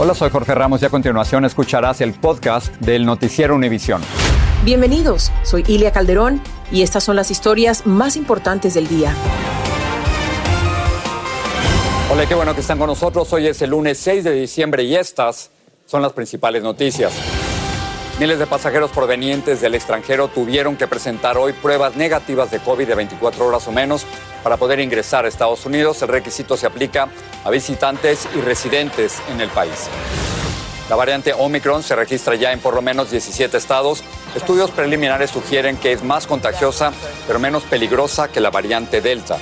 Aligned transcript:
Hola, 0.00 0.14
soy 0.14 0.30
Jorge 0.30 0.54
Ramos 0.54 0.80
y 0.80 0.84
a 0.84 0.90
continuación 0.90 1.44
escucharás 1.44 2.00
el 2.00 2.12
podcast 2.12 2.72
del 2.76 3.04
Noticiero 3.04 3.56
Univisión. 3.56 4.00
Bienvenidos, 4.64 5.32
soy 5.42 5.64
Ilia 5.66 5.90
Calderón 5.90 6.40
y 6.70 6.82
estas 6.82 7.02
son 7.02 7.16
las 7.16 7.32
historias 7.32 7.84
más 7.84 8.14
importantes 8.14 8.74
del 8.74 8.86
día. 8.86 9.12
Hola, 12.12 12.26
qué 12.28 12.34
bueno 12.36 12.54
que 12.54 12.60
están 12.60 12.78
con 12.78 12.86
nosotros. 12.86 13.32
Hoy 13.32 13.48
es 13.48 13.60
el 13.60 13.70
lunes 13.70 13.98
6 13.98 14.22
de 14.22 14.34
diciembre 14.34 14.84
y 14.84 14.94
estas 14.94 15.50
son 15.84 16.00
las 16.00 16.12
principales 16.12 16.62
noticias. 16.62 17.12
Miles 18.20 18.38
de 18.38 18.46
pasajeros 18.46 18.92
provenientes 18.92 19.60
del 19.60 19.74
extranjero 19.74 20.28
tuvieron 20.28 20.76
que 20.76 20.86
presentar 20.86 21.36
hoy 21.36 21.54
pruebas 21.54 21.96
negativas 21.96 22.52
de 22.52 22.60
COVID 22.60 22.86
de 22.86 22.94
24 22.94 23.46
horas 23.46 23.66
o 23.66 23.72
menos 23.72 24.06
para 24.42 24.56
poder 24.56 24.80
ingresar 24.80 25.24
a 25.24 25.28
Estados 25.28 25.64
Unidos. 25.66 26.00
El 26.02 26.08
requisito 26.08 26.56
se 26.56 26.66
aplica 26.66 27.08
a 27.44 27.50
visitantes 27.50 28.28
y 28.34 28.40
residentes 28.40 29.20
en 29.30 29.40
el 29.40 29.48
país. 29.50 29.88
La 30.88 30.96
variante 30.96 31.34
Omicron 31.34 31.82
se 31.82 31.94
registra 31.94 32.34
ya 32.34 32.52
en 32.52 32.60
por 32.60 32.74
lo 32.74 32.80
menos 32.80 33.10
17 33.10 33.56
estados. 33.56 34.02
Estudios 34.34 34.70
preliminares 34.70 35.30
sugieren 35.30 35.76
que 35.76 35.92
es 35.92 36.02
más 36.02 36.26
contagiosa, 36.26 36.92
pero 37.26 37.38
menos 37.38 37.64
peligrosa 37.64 38.28
que 38.28 38.40
la 38.40 38.50
variante 38.50 39.02
Delta. 39.02 39.36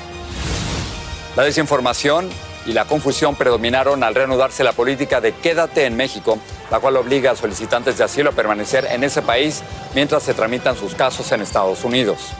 La 1.36 1.44
desinformación 1.44 2.28
y 2.66 2.72
la 2.72 2.84
confusión 2.84 3.36
predominaron 3.36 4.02
al 4.02 4.14
reanudarse 4.14 4.64
la 4.64 4.72
política 4.72 5.20
de 5.20 5.32
quédate 5.32 5.86
en 5.86 5.96
México, 5.96 6.38
la 6.70 6.80
cual 6.80 6.96
obliga 6.96 7.30
a 7.30 7.36
solicitantes 7.36 7.96
de 7.96 8.04
asilo 8.04 8.30
a 8.30 8.32
permanecer 8.32 8.86
en 8.90 9.04
ese 9.04 9.22
país 9.22 9.62
mientras 9.94 10.24
se 10.24 10.34
tramitan 10.34 10.76
sus 10.76 10.96
casos 10.96 11.30
en 11.30 11.42
Estados 11.42 11.84
Unidos. 11.84 12.32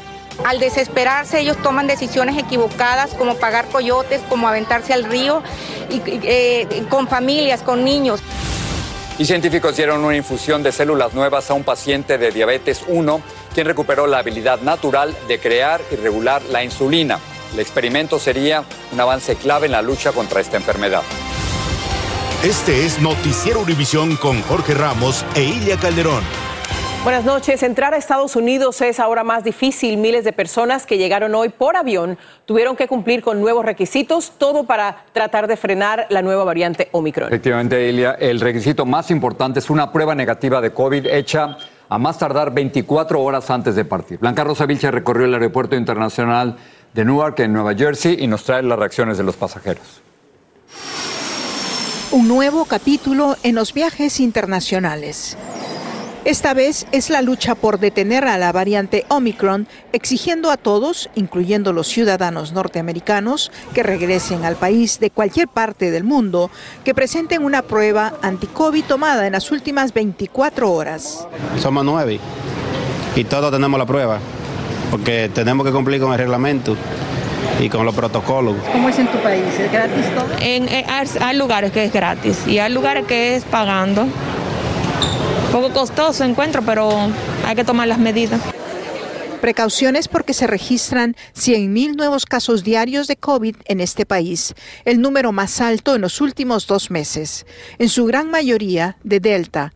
Al 0.45 0.61
desesperarse 0.61 1.41
ellos 1.41 1.56
toman 1.62 1.87
decisiones 1.87 2.39
equivocadas 2.39 3.15
como 3.15 3.37
pagar 3.37 3.67
coyotes, 3.67 4.20
como 4.29 4.48
aventarse 4.48 4.92
al 4.92 5.05
río, 5.05 5.42
y, 5.91 6.03
eh, 6.05 6.84
con 6.89 7.09
familias, 7.09 7.62
con 7.62 7.84
niños. 7.84 8.20
Y 9.19 9.25
científicos 9.25 9.77
dieron 9.77 10.05
una 10.05 10.14
infusión 10.14 10.62
de 10.62 10.73
células 10.73 11.14
nuevas 11.14 11.51
a 11.51 11.55
un 11.55 11.64
paciente 11.64 12.19
de 12.19 12.31
diabetes 12.31 12.83
1, 12.87 13.23
quien 13.55 13.67
recuperó 13.67 14.07
la 14.07 14.19
habilidad 14.19 14.61
natural 14.61 15.17
de 15.27 15.41
crear 15.41 15.81
y 15.91 15.97
regular 15.97 16.42
la 16.51 16.62
insulina. 16.62 17.19
El 17.55 17.61
experimento 17.61 18.19
sería 18.19 18.64
un 18.92 19.01
avance 19.01 19.37
clave 19.37 19.67
en 19.67 19.73
la 19.73 19.81
lucha 19.81 20.12
contra 20.12 20.41
esta 20.41 20.59
enfermedad. 20.59 21.03
Este 22.42 22.84
es 22.84 23.01
Noticiero 23.01 23.61
Univisión 23.61 24.17
con 24.17 24.42
Jorge 24.42 24.75
Ramos 24.75 25.25
e 25.34 25.42
Ilia 25.42 25.79
Calderón. 25.79 26.23
Buenas 27.07 27.25
noches. 27.25 27.62
Entrar 27.62 27.95
a 27.95 27.99
Estados 27.99 28.35
Unidos 28.35 28.81
es 28.81 28.98
ahora 28.98 29.23
más 29.23 29.45
difícil. 29.45 29.97
Miles 29.97 30.25
de 30.25 30.33
personas 30.33 30.86
que 30.86 30.98
llegaron 30.98 31.36
hoy 31.36 31.51
por 31.51 31.77
avión 31.77 32.19
tuvieron 32.47 32.75
que 32.75 32.89
cumplir 32.89 33.23
con 33.23 33.41
nuevos 33.41 33.64
requisitos, 33.64 34.33
todo 34.39 34.64
para 34.64 35.05
tratar 35.13 35.47
de 35.47 35.57
frenar 35.57 36.08
la 36.11 36.20
nueva 36.20 36.42
variante 36.42 36.89
Omicron. 36.91 37.29
Efectivamente, 37.29 37.89
Ilia, 37.89 38.17
el 38.19 38.41
requisito 38.41 38.85
más 38.85 39.13
importante 39.13 39.61
es 39.61 39.70
una 39.70 39.92
prueba 39.92 40.17
negativa 40.17 40.61
de 40.61 40.73
COVID 40.73 41.07
hecha 41.07 41.57
a 41.89 41.97
más 41.97 42.19
tardar 42.19 42.53
24 42.53 43.23
horas 43.23 43.48
antes 43.51 43.77
de 43.77 43.85
partir. 43.85 44.19
Blanca 44.19 44.42
Rosa 44.42 44.67
Vilche 44.67 44.91
recorrió 44.91 45.27
el 45.27 45.35
aeropuerto 45.35 45.77
internacional 45.77 46.57
de 46.92 47.05
Newark 47.05 47.39
en 47.39 47.53
Nueva 47.53 47.73
Jersey 47.77 48.17
y 48.19 48.27
nos 48.27 48.42
trae 48.42 48.64
las 48.64 48.80
reacciones 48.80 49.17
de 49.17 49.23
los 49.23 49.36
pasajeros. 49.36 50.03
Un 52.11 52.27
nuevo 52.27 52.64
capítulo 52.64 53.36
en 53.45 53.55
los 53.55 53.73
viajes 53.73 54.19
internacionales. 54.19 55.36
Esta 56.27 56.55
vez 56.55 56.87
es 56.91 57.09
la 57.09 57.23
lucha 57.23 57.55
por 57.55 57.79
detener 57.79 58.25
a 58.25 58.37
la 58.37 58.51
variante 58.51 59.05
Omicron, 59.09 59.69
exigiendo 59.92 60.51
a 60.51 60.57
todos, 60.57 61.09
incluyendo 61.14 61.73
los 61.73 61.87
ciudadanos 61.87 62.53
norteamericanos 62.53 63.53
que 63.73 63.85
regresen 63.85 64.45
al 64.45 64.57
país 64.57 64.98
de 64.98 65.11
cualquier 65.11 65.47
parte 65.47 65.92
del 65.92 66.03
mundo, 66.03 66.51
que 66.85 66.95
presenten 66.95 67.45
una 67.45 67.63
prueba 67.63 68.15
anti-COVID 68.23 68.85
tomada 68.86 69.25
en 69.29 69.35
las 69.35 69.53
últimas 69.53 69.95
24 69.95 70.73
horas. 70.73 71.29
Somos 71.61 71.85
nueve 71.85 72.19
y 73.15 73.23
todos 73.23 73.53
tenemos 73.53 73.79
la 73.79 73.86
prueba, 73.86 74.19
porque 74.91 75.31
tenemos 75.33 75.65
que 75.65 75.73
cumplir 75.73 76.01
con 76.01 76.11
el 76.13 76.19
reglamento 76.19 76.77
y 77.61 77.69
con 77.69 77.86
los 77.86 77.95
protocolos. 77.95 78.57
¿Cómo 78.73 78.89
es 78.89 78.98
en 78.98 79.07
tu 79.07 79.19
país? 79.19 79.45
¿Es 79.61 79.70
gratis 79.70 80.05
todo? 80.13 80.27
En, 80.41 80.69
en- 80.69 80.91
hay, 80.91 81.07
hay 81.20 81.36
lugares 81.36 81.70
que 81.70 81.85
es 81.85 81.92
gratis 81.92 82.36
y 82.48 82.59
hay 82.59 82.73
lugares 82.73 83.07
que 83.07 83.36
es 83.36 83.45
pagando. 83.45 84.09
Poco 85.52 85.70
costoso 85.73 86.24
encuentro, 86.24 86.62
pero 86.62 86.90
hay 87.45 87.55
que 87.55 87.64
tomar 87.64 87.89
las 87.89 87.98
medidas. 87.98 88.40
Precauciones 89.40 90.08
porque 90.08 90.34
se 90.34 90.46
registran 90.46 91.14
100.000 91.36 91.95
nuevos 91.95 92.24
casos 92.24 92.64
diarios 92.64 93.07
de 93.07 93.17
COVID 93.17 93.56
en 93.67 93.80
este 93.80 94.06
país, 94.06 94.55
el 94.85 95.01
número 95.01 95.30
más 95.33 95.61
alto 95.61 95.95
en 95.95 96.01
los 96.01 96.20
últimos 96.20 96.67
dos 96.67 96.90
meses, 96.90 97.46
en 97.79 97.89
su 97.89 98.06
gran 98.06 98.30
mayoría 98.30 98.96
de 99.05 99.20
Delta. 99.20 99.73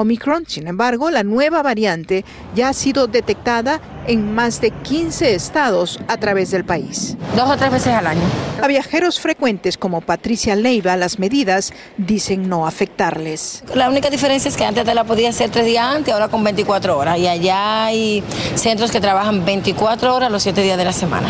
Omicron, 0.00 0.44
sin 0.48 0.66
embargo, 0.66 1.10
la 1.10 1.22
nueva 1.22 1.62
variante 1.62 2.24
ya 2.54 2.70
ha 2.70 2.72
sido 2.72 3.06
detectada 3.06 3.80
en 4.08 4.34
más 4.34 4.60
de 4.60 4.72
15 4.72 5.34
estados 5.34 6.00
a 6.08 6.16
través 6.16 6.50
del 6.50 6.64
país. 6.64 7.16
Dos 7.36 7.48
o 7.48 7.56
tres 7.56 7.70
veces 7.70 7.94
al 7.94 8.08
año. 8.08 8.20
A 8.60 8.66
viajeros 8.66 9.20
frecuentes 9.20 9.78
como 9.78 10.00
Patricia 10.00 10.56
Leiva, 10.56 10.96
las 10.96 11.20
medidas 11.20 11.72
dicen 11.96 12.48
no 12.48 12.66
afectarles. 12.66 13.62
La 13.74 13.88
única 13.88 14.10
diferencia 14.10 14.48
es 14.48 14.56
que 14.56 14.64
antes 14.64 14.84
te 14.84 14.94
la 14.94 15.04
podía 15.04 15.28
hacer 15.28 15.50
tres 15.50 15.64
días 15.64 15.86
antes, 15.86 16.12
ahora 16.12 16.26
con 16.26 16.42
24 16.42 16.98
horas. 16.98 17.16
Y 17.18 17.28
allá 17.28 17.84
hay 17.84 18.24
centros 18.56 18.90
que 18.90 19.00
trabajan 19.00 19.44
24 19.44 20.12
horas 20.12 20.30
los 20.30 20.42
7 20.42 20.60
días 20.60 20.76
de 20.76 20.84
la 20.84 20.92
semana. 20.92 21.28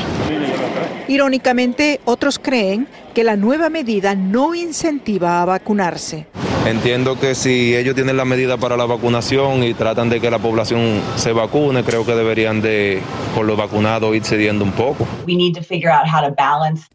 Irónicamente, 1.07 2.01
otros 2.07 2.39
creen 2.39 2.89
que 3.13 3.25
la 3.25 3.37
nueva 3.37 3.69
medida 3.69 4.15
no 4.15 4.55
incentiva 4.55 5.43
a 5.43 5.45
vacunarse. 5.45 6.27
Entiendo 6.67 7.21
que 7.21 7.35
si 7.35 7.77
ellos 7.77 7.95
tienen 7.95 8.17
la 8.17 8.25
medida 8.25 8.57
para 8.57 8.79
la 8.79 8.87
vacunación 8.87 9.63
y 9.63 9.75
tratan 9.75 10.09
de 10.09 10.19
que 10.19 10.31
la 10.31 10.39
población 10.39 11.03
se 11.17 11.35
vacune, 11.35 11.85
creo 11.85 12.07
que 12.07 12.15
deberían 12.15 12.63
de, 12.63 13.03
por 13.35 13.45
los 13.45 13.59
vacunados, 13.59 14.17
ir 14.17 14.25
cediendo 14.25 14.65
un 14.65 14.73
poco. 14.73 15.07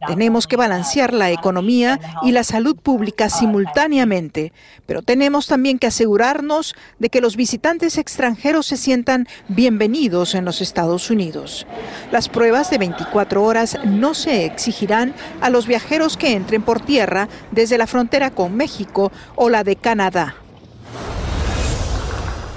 Tenemos 0.08 0.47
que 0.47 0.56
balancear 0.56 1.13
la 1.13 1.29
economía 1.29 2.00
y 2.24 2.31
la 2.31 2.44
salud 2.44 2.78
pública 2.78 3.29
simultáneamente, 3.29 4.53
pero 4.88 5.03
tenemos 5.03 5.46
también 5.46 5.78
que 5.78 5.85
asegurarnos 5.85 6.75
de 6.97 7.09
que 7.09 7.22
los 7.22 7.35
visitantes 7.35 8.00
extranjeros 8.00 8.66
se 8.66 8.75
sientan 8.75 9.28
bienvenidos 9.50 10.34
en 10.34 10.46
los 10.46 10.62
Estados 10.62 11.12
Unidos. 11.12 11.68
Las 12.12 12.28
pruebas 12.28 12.72
de 12.72 12.79
24 12.79 13.44
horas 13.44 13.78
no 13.85 14.16
se 14.16 14.46
exigirán 14.46 15.13
a 15.41 15.52
los 15.52 15.68
viajeros 15.68 16.18
que 16.18 16.34
entren 16.34 16.63
por 16.63 16.79
tierra 16.79 17.29
desde 17.52 17.78
la 17.78 17.85
frontera 17.85 18.32
con 18.32 18.55
México 18.55 19.11
o 19.35 19.49
la 19.49 19.59
de 19.64 19.76
Canadá. 19.76 20.35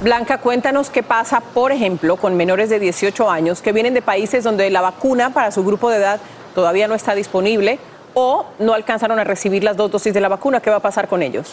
Blanca, 0.00 0.38
cuéntanos 0.38 0.90
qué 0.90 1.02
pasa, 1.02 1.40
por 1.40 1.70
ejemplo, 1.70 2.16
con 2.16 2.37
menores 2.37 2.69
de 2.69 2.81
18 2.81 3.31
años 3.31 3.62
que 3.62 3.72
vienen 3.72 3.94
de 3.94 4.02
países 4.02 4.43
donde 4.43 4.69
la 4.70 4.81
vacuna 4.81 5.31
para 5.31 5.52
su 5.52 5.64
grupo 5.64 5.90
de 5.90 5.99
edad 5.99 6.20
todavía 6.54 6.88
no 6.88 6.94
está 6.94 7.14
disponible 7.14 7.78
o 8.14 8.46
no 8.58 8.75
alcanzaron 8.75 9.19
a 9.19 9.25
recibir 9.25 9.62
las 9.62 9.76
dos 9.76 9.90
dosis 9.93 10.12
de 10.12 10.20
la 10.20 10.28
vacuna. 10.28 10.60
¿Qué 10.60 10.70
va 10.70 10.76
a 10.76 10.81
pasar 10.81 11.06
con 11.06 11.22
ellos? 11.22 11.52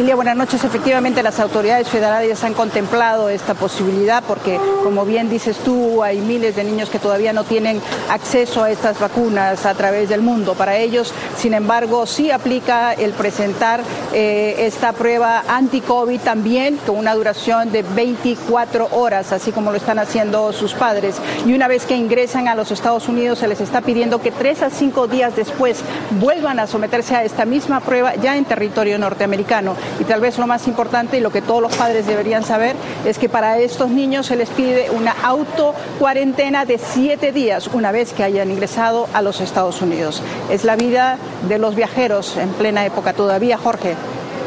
Ilia, 0.00 0.16
buenas 0.16 0.34
noches. 0.34 0.64
Efectivamente, 0.64 1.22
las 1.22 1.40
autoridades 1.40 1.90
federales 1.90 2.42
han 2.42 2.54
contemplado 2.54 3.28
esta 3.28 3.52
posibilidad 3.52 4.24
porque, 4.26 4.58
como 4.82 5.04
bien 5.04 5.28
dices 5.28 5.58
tú, 5.58 6.02
hay 6.02 6.20
miles 6.20 6.56
de 6.56 6.64
niños 6.64 6.88
que 6.88 6.98
todavía 6.98 7.34
no 7.34 7.44
tienen 7.44 7.82
acceso 8.08 8.64
a 8.64 8.70
estas 8.70 8.98
vacunas 8.98 9.66
a 9.66 9.74
través 9.74 10.08
del 10.08 10.22
mundo. 10.22 10.54
Para 10.54 10.78
ellos, 10.78 11.12
sin 11.36 11.52
embargo, 11.52 12.06
sí 12.06 12.30
aplica 12.30 12.94
el 12.94 13.12
presentar 13.12 13.82
eh, 14.14 14.54
esta 14.60 14.94
prueba 14.94 15.44
anti-COVID 15.46 16.20
también 16.20 16.78
con 16.78 16.96
una 16.96 17.14
duración 17.14 17.70
de 17.70 17.82
24 17.82 18.88
horas, 18.92 19.32
así 19.32 19.52
como 19.52 19.70
lo 19.70 19.76
están 19.76 19.98
haciendo 19.98 20.54
sus 20.54 20.72
padres. 20.72 21.16
Y 21.44 21.52
una 21.52 21.68
vez 21.68 21.84
que 21.84 21.94
ingresan 21.94 22.48
a 22.48 22.54
los 22.54 22.70
Estados 22.70 23.06
Unidos, 23.06 23.40
se 23.40 23.48
les 23.48 23.60
está 23.60 23.82
pidiendo 23.82 24.22
que 24.22 24.30
tres 24.30 24.62
a 24.62 24.70
cinco 24.70 25.08
días 25.08 25.36
después 25.36 25.82
vuelvan 26.18 26.58
a 26.58 26.66
someterse 26.66 27.16
a 27.16 27.22
esta 27.22 27.44
misma 27.44 27.80
prueba 27.80 28.14
ya 28.14 28.38
en 28.38 28.46
territorio 28.46 28.98
norteamericano. 28.98 29.76
Y 29.98 30.04
tal 30.04 30.20
vez 30.20 30.38
lo 30.38 30.46
más 30.46 30.66
importante 30.68 31.18
y 31.18 31.20
lo 31.20 31.30
que 31.30 31.42
todos 31.42 31.62
los 31.62 31.74
padres 31.76 32.06
deberían 32.06 32.42
saber 32.42 32.76
es 33.04 33.18
que 33.18 33.28
para 33.28 33.58
estos 33.58 33.90
niños 33.90 34.26
se 34.26 34.36
les 34.36 34.48
pide 34.50 34.90
una 34.90 35.14
auto 35.22 35.74
cuarentena 35.98 36.64
de 36.64 36.78
siete 36.78 37.32
días 37.32 37.68
una 37.68 37.92
vez 37.92 38.12
que 38.12 38.22
hayan 38.22 38.50
ingresado 38.50 39.08
a 39.12 39.22
los 39.22 39.40
Estados 39.40 39.82
Unidos. 39.82 40.22
Es 40.50 40.64
la 40.64 40.76
vida 40.76 41.18
de 41.48 41.58
los 41.58 41.74
viajeros 41.74 42.36
en 42.36 42.50
plena 42.50 42.84
época 42.86 43.12
todavía, 43.12 43.58
Jorge 43.58 43.96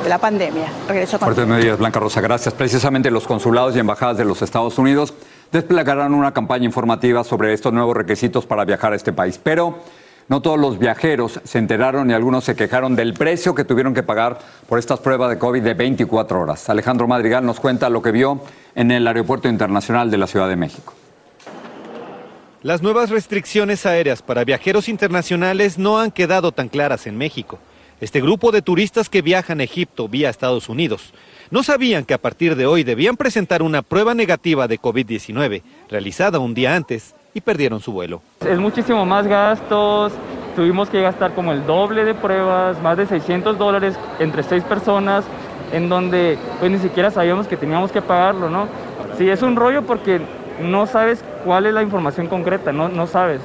de 0.04 0.10
la 0.10 0.18
pandemia. 0.18 0.68
Regreso 0.88 1.18
con 1.18 1.28
Fuertes 1.28 1.48
medidas, 1.48 1.80
Blanca 1.80 2.00
Rosa. 2.00 2.22
Gracias. 2.22 2.54
Precisamente 2.54 3.10
los 3.10 3.26
consulados 3.26 3.76
y 3.76 3.80
embajadas 3.80 4.18
de 4.18 4.26
los 4.26 4.42
Estados 4.42 4.78
Unidos 4.78 5.14
desplegarán 5.52 6.14
una 6.14 6.34
campaña 6.34 6.66
informativa 6.66 7.24
sobre 7.24 7.54
estos 7.54 7.72
nuevos 7.74 7.96
requisitos 7.96 8.46
para 8.46 8.66
viajar 8.66 8.94
a 8.94 8.96
este 8.96 9.14
país. 9.14 9.40
Pero 9.42 9.80
no 10.34 10.42
todos 10.42 10.58
los 10.58 10.80
viajeros 10.80 11.40
se 11.44 11.60
enteraron 11.60 12.10
y 12.10 12.14
algunos 12.14 12.44
se 12.44 12.56
quejaron 12.56 12.96
del 12.96 13.14
precio 13.14 13.54
que 13.54 13.66
tuvieron 13.66 13.94
que 13.94 14.02
pagar 14.02 14.40
por 14.68 14.80
estas 14.80 15.00
pruebas 15.00 15.30
de 15.30 15.38
COVID 15.38 15.62
de 15.62 15.76
24 15.76 16.42
horas. 16.42 16.70
Alejandro 16.70 17.08
Madrigal 17.08 17.46
nos 17.46 17.60
cuenta 17.60 17.88
lo 17.88 18.02
que 18.02 18.12
vio 18.12 18.42
en 18.74 18.90
el 18.90 19.06
Aeropuerto 19.06 19.48
Internacional 19.48 20.10
de 20.10 20.18
la 20.18 20.26
Ciudad 20.26 20.50
de 20.50 20.56
México. 20.56 20.96
Las 22.64 22.82
nuevas 22.82 23.12
restricciones 23.12 23.86
aéreas 23.86 24.24
para 24.24 24.44
viajeros 24.44 24.90
internacionales 24.90 25.78
no 25.78 26.00
han 26.00 26.10
quedado 26.10 26.52
tan 26.52 26.68
claras 26.68 27.06
en 27.06 27.16
México. 27.16 27.60
Este 28.02 28.20
grupo 28.20 28.52
de 28.52 28.64
turistas 28.64 29.10
que 29.10 29.22
viajan 29.22 29.60
a 29.60 29.66
Egipto 29.66 30.08
vía 30.08 30.32
Estados 30.32 30.68
Unidos 30.68 31.14
no 31.52 31.62
sabían 31.62 32.06
que 32.06 32.16
a 32.16 32.22
partir 32.22 32.56
de 32.56 32.66
hoy 32.66 32.84
debían 32.84 33.18
presentar 33.18 33.62
una 33.62 33.84
prueba 33.84 34.16
negativa 34.16 34.68
de 34.68 34.82
COVID-19, 34.82 35.62
realizada 35.90 36.40
un 36.40 36.56
día 36.56 36.76
antes, 36.76 37.14
y 37.34 37.42
perdieron 37.42 37.80
su 37.80 37.92
vuelo. 37.92 38.22
Es 38.46 38.60
muchísimo 38.60 39.06
más 39.06 39.28
gastos, 39.28 40.14
tuvimos 40.56 40.90
que 40.90 41.02
gastar 41.02 41.34
como 41.34 41.52
el 41.52 41.66
doble 41.66 42.06
de 42.06 42.14
pruebas, 42.14 42.82
más 42.82 42.98
de 42.98 43.06
600 43.06 43.58
dólares 43.58 43.96
entre 44.20 44.44
seis 44.44 44.64
personas, 44.64 45.26
en 45.72 45.90
donde 45.90 46.38
pues 46.60 46.72
ni 46.72 46.78
siquiera 46.78 47.12
sabíamos 47.12 47.48
que 47.48 47.58
teníamos 47.58 47.92
que 47.92 48.02
pagarlo, 48.02 48.50
¿no? 48.50 48.68
Sí, 49.18 49.30
es 49.30 49.42
un 49.42 49.56
rollo 49.56 49.84
porque 49.84 50.22
no 50.62 50.86
sabes 50.86 51.24
cuál 51.44 51.66
es 51.66 51.74
la 51.74 51.84
información 51.84 52.28
concreta, 52.28 52.72
no, 52.72 52.90
no 52.90 53.08
sabes. 53.08 53.42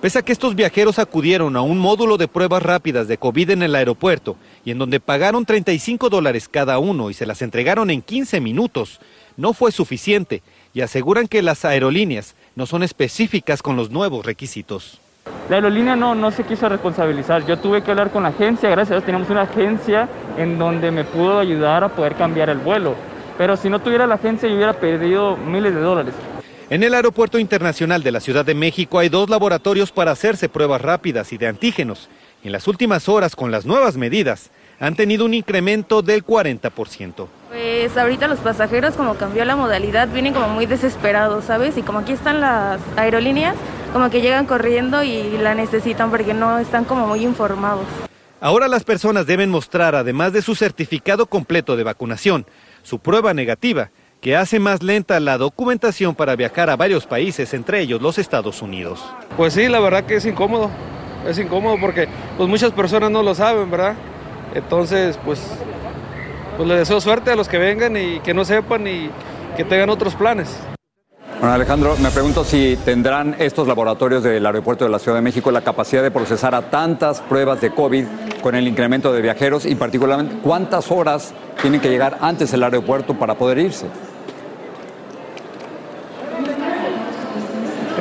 Pese 0.00 0.18
a 0.18 0.22
que 0.22 0.32
estos 0.32 0.54
viajeros 0.54 0.98
acudieron 0.98 1.56
a 1.56 1.62
un 1.62 1.78
módulo 1.78 2.18
de 2.18 2.28
pruebas 2.28 2.62
rápidas 2.62 3.08
de 3.08 3.16
COVID 3.16 3.48
en 3.48 3.62
el 3.62 3.74
aeropuerto 3.74 4.36
y 4.62 4.70
en 4.70 4.78
donde 4.78 5.00
pagaron 5.00 5.46
35 5.46 6.10
dólares 6.10 6.46
cada 6.46 6.78
uno 6.78 7.08
y 7.08 7.14
se 7.14 7.24
las 7.24 7.40
entregaron 7.40 7.90
en 7.90 8.02
15 8.02 8.38
minutos, 8.42 9.00
no 9.38 9.54
fue 9.54 9.72
suficiente 9.72 10.42
y 10.74 10.82
aseguran 10.82 11.26
que 11.26 11.40
las 11.40 11.64
aerolíneas 11.64 12.34
no 12.54 12.66
son 12.66 12.82
específicas 12.82 13.62
con 13.62 13.76
los 13.76 13.90
nuevos 13.90 14.24
requisitos. 14.24 15.00
La 15.48 15.56
aerolínea 15.56 15.96
no, 15.96 16.14
no 16.14 16.30
se 16.30 16.44
quiso 16.44 16.68
responsabilizar. 16.68 17.46
Yo 17.46 17.58
tuve 17.58 17.82
que 17.82 17.90
hablar 17.90 18.10
con 18.10 18.22
la 18.22 18.30
agencia, 18.30 18.70
gracias 18.70 18.92
a 18.92 18.94
Dios 18.94 19.04
tenemos 19.04 19.30
una 19.30 19.42
agencia 19.42 20.08
en 20.38 20.58
donde 20.58 20.90
me 20.90 21.04
pudo 21.04 21.38
ayudar 21.38 21.84
a 21.84 21.88
poder 21.88 22.14
cambiar 22.14 22.50
el 22.50 22.58
vuelo. 22.58 22.94
Pero 23.36 23.56
si 23.56 23.68
no 23.68 23.80
tuviera 23.80 24.06
la 24.06 24.14
agencia 24.14 24.48
yo 24.48 24.54
hubiera 24.54 24.74
perdido 24.74 25.36
miles 25.36 25.74
de 25.74 25.80
dólares. 25.80 26.14
En 26.70 26.82
el 26.82 26.94
Aeropuerto 26.94 27.38
Internacional 27.38 28.02
de 28.02 28.12
la 28.12 28.20
Ciudad 28.20 28.44
de 28.44 28.54
México 28.54 28.98
hay 28.98 29.08
dos 29.08 29.28
laboratorios 29.28 29.92
para 29.92 30.12
hacerse 30.12 30.48
pruebas 30.48 30.80
rápidas 30.80 31.32
y 31.32 31.38
de 31.38 31.46
antígenos. 31.46 32.08
En 32.42 32.52
las 32.52 32.68
últimas 32.68 33.08
horas, 33.08 33.36
con 33.36 33.50
las 33.50 33.66
nuevas 33.66 33.96
medidas, 33.96 34.50
han 34.80 34.96
tenido 34.96 35.24
un 35.24 35.34
incremento 35.34 36.02
del 36.02 36.24
40%. 36.24 37.26
Pues 37.54 37.96
ahorita 37.96 38.26
los 38.26 38.40
pasajeros, 38.40 38.94
como 38.94 39.14
cambió 39.14 39.44
la 39.44 39.54
modalidad, 39.54 40.08
vienen 40.08 40.34
como 40.34 40.48
muy 40.48 40.66
desesperados, 40.66 41.44
¿sabes? 41.44 41.78
Y 41.78 41.82
como 41.82 42.00
aquí 42.00 42.10
están 42.10 42.40
las 42.40 42.80
aerolíneas, 42.96 43.54
como 43.92 44.10
que 44.10 44.20
llegan 44.20 44.46
corriendo 44.46 45.04
y 45.04 45.38
la 45.38 45.54
necesitan 45.54 46.10
porque 46.10 46.34
no 46.34 46.58
están 46.58 46.84
como 46.84 47.06
muy 47.06 47.22
informados. 47.22 47.84
Ahora 48.40 48.66
las 48.66 48.82
personas 48.82 49.26
deben 49.26 49.50
mostrar, 49.50 49.94
además 49.94 50.32
de 50.32 50.42
su 50.42 50.56
certificado 50.56 51.26
completo 51.26 51.76
de 51.76 51.84
vacunación, 51.84 52.44
su 52.82 52.98
prueba 52.98 53.32
negativa 53.34 53.92
que 54.20 54.34
hace 54.34 54.58
más 54.58 54.82
lenta 54.82 55.20
la 55.20 55.38
documentación 55.38 56.16
para 56.16 56.34
viajar 56.34 56.70
a 56.70 56.76
varios 56.76 57.06
países, 57.06 57.54
entre 57.54 57.82
ellos 57.82 58.02
los 58.02 58.18
Estados 58.18 58.62
Unidos. 58.62 59.00
Pues 59.36 59.54
sí, 59.54 59.68
la 59.68 59.78
verdad 59.78 60.02
que 60.02 60.16
es 60.16 60.26
incómodo, 60.26 60.70
es 61.24 61.38
incómodo 61.38 61.76
porque 61.80 62.08
pues 62.36 62.48
muchas 62.48 62.72
personas 62.72 63.12
no 63.12 63.22
lo 63.22 63.32
saben, 63.32 63.70
¿verdad? 63.70 63.94
Entonces, 64.54 65.18
pues, 65.24 65.40
pues 66.56 66.68
le 66.68 66.76
deseo 66.76 67.00
suerte 67.00 67.30
a 67.30 67.36
los 67.36 67.48
que 67.48 67.58
vengan 67.58 67.96
y 67.96 68.20
que 68.20 68.34
no 68.34 68.44
sepan 68.44 68.86
y 68.86 69.10
que 69.56 69.64
tengan 69.64 69.90
otros 69.90 70.14
planes. 70.14 70.56
Bueno, 71.40 71.56
Alejandro, 71.56 71.96
me 72.00 72.10
pregunto 72.10 72.44
si 72.44 72.78
tendrán 72.84 73.36
estos 73.38 73.68
laboratorios 73.68 74.22
del 74.22 74.46
aeropuerto 74.46 74.84
de 74.84 74.90
la 74.90 74.98
Ciudad 74.98 75.18
de 75.18 75.22
México 75.22 75.50
la 75.50 75.60
capacidad 75.60 76.02
de 76.02 76.10
procesar 76.10 76.54
a 76.54 76.70
tantas 76.70 77.20
pruebas 77.20 77.60
de 77.60 77.70
COVID 77.70 78.06
con 78.40 78.54
el 78.54 78.66
incremento 78.66 79.12
de 79.12 79.20
viajeros 79.20 79.66
y 79.66 79.74
particularmente 79.74 80.36
cuántas 80.42 80.90
horas 80.90 81.34
tienen 81.60 81.80
que 81.80 81.90
llegar 81.90 82.18
antes 82.20 82.50
del 82.50 82.62
aeropuerto 82.62 83.14
para 83.18 83.34
poder 83.34 83.58
irse. 83.58 83.86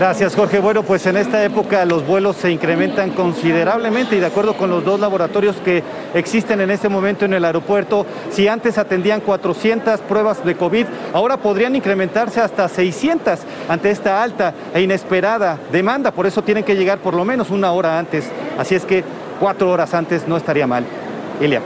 Gracias, 0.04 0.36
Jorge. 0.36 0.60
Bueno, 0.60 0.84
pues 0.84 1.06
en 1.06 1.16
esta 1.16 1.42
época 1.46 1.86
los 1.86 2.06
vuelos 2.06 2.36
se 2.36 2.52
incrementan 2.52 3.12
considerablemente 3.12 4.18
y 4.18 4.20
de 4.20 4.26
acuerdo 4.26 4.58
con 4.58 4.70
los 4.70 4.84
dos 4.84 5.00
laboratorios 5.00 5.56
que 5.64 5.82
existen 6.14 6.60
en 6.60 6.72
este 6.72 6.90
momento 6.90 7.24
en 7.24 7.34
el 7.34 7.46
aeropuerto, 7.46 8.06
si 8.30 8.50
antes 8.50 8.78
atendían 8.78 9.22
400 9.22 10.02
pruebas 10.02 10.44
de 10.44 10.58
COVID, 10.58 10.88
ahora 11.14 11.38
podrían 11.38 11.78
incrementarse 11.78 12.42
hasta 12.42 12.68
600 12.68 13.40
ante 13.70 13.92
esta 13.92 14.22
alta 14.22 14.54
e 14.74 14.82
inesperada 14.82 15.58
demanda. 15.72 16.12
Por 16.12 16.28
eso 16.28 16.42
tienen 16.42 16.66
que 16.66 16.76
llegar 16.76 16.98
por 16.98 17.14
lo 17.14 17.24
menos 17.24 17.50
una 17.50 17.72
hora 17.72 17.98
antes. 17.98 18.30
Así 18.58 18.76
es 18.76 18.84
que 18.84 19.06
cuatro 19.40 19.72
horas 19.72 19.94
antes 19.94 20.28
no 20.28 20.36
estaría 20.36 20.68
mal. 20.68 20.84
Ilia. 21.40 21.62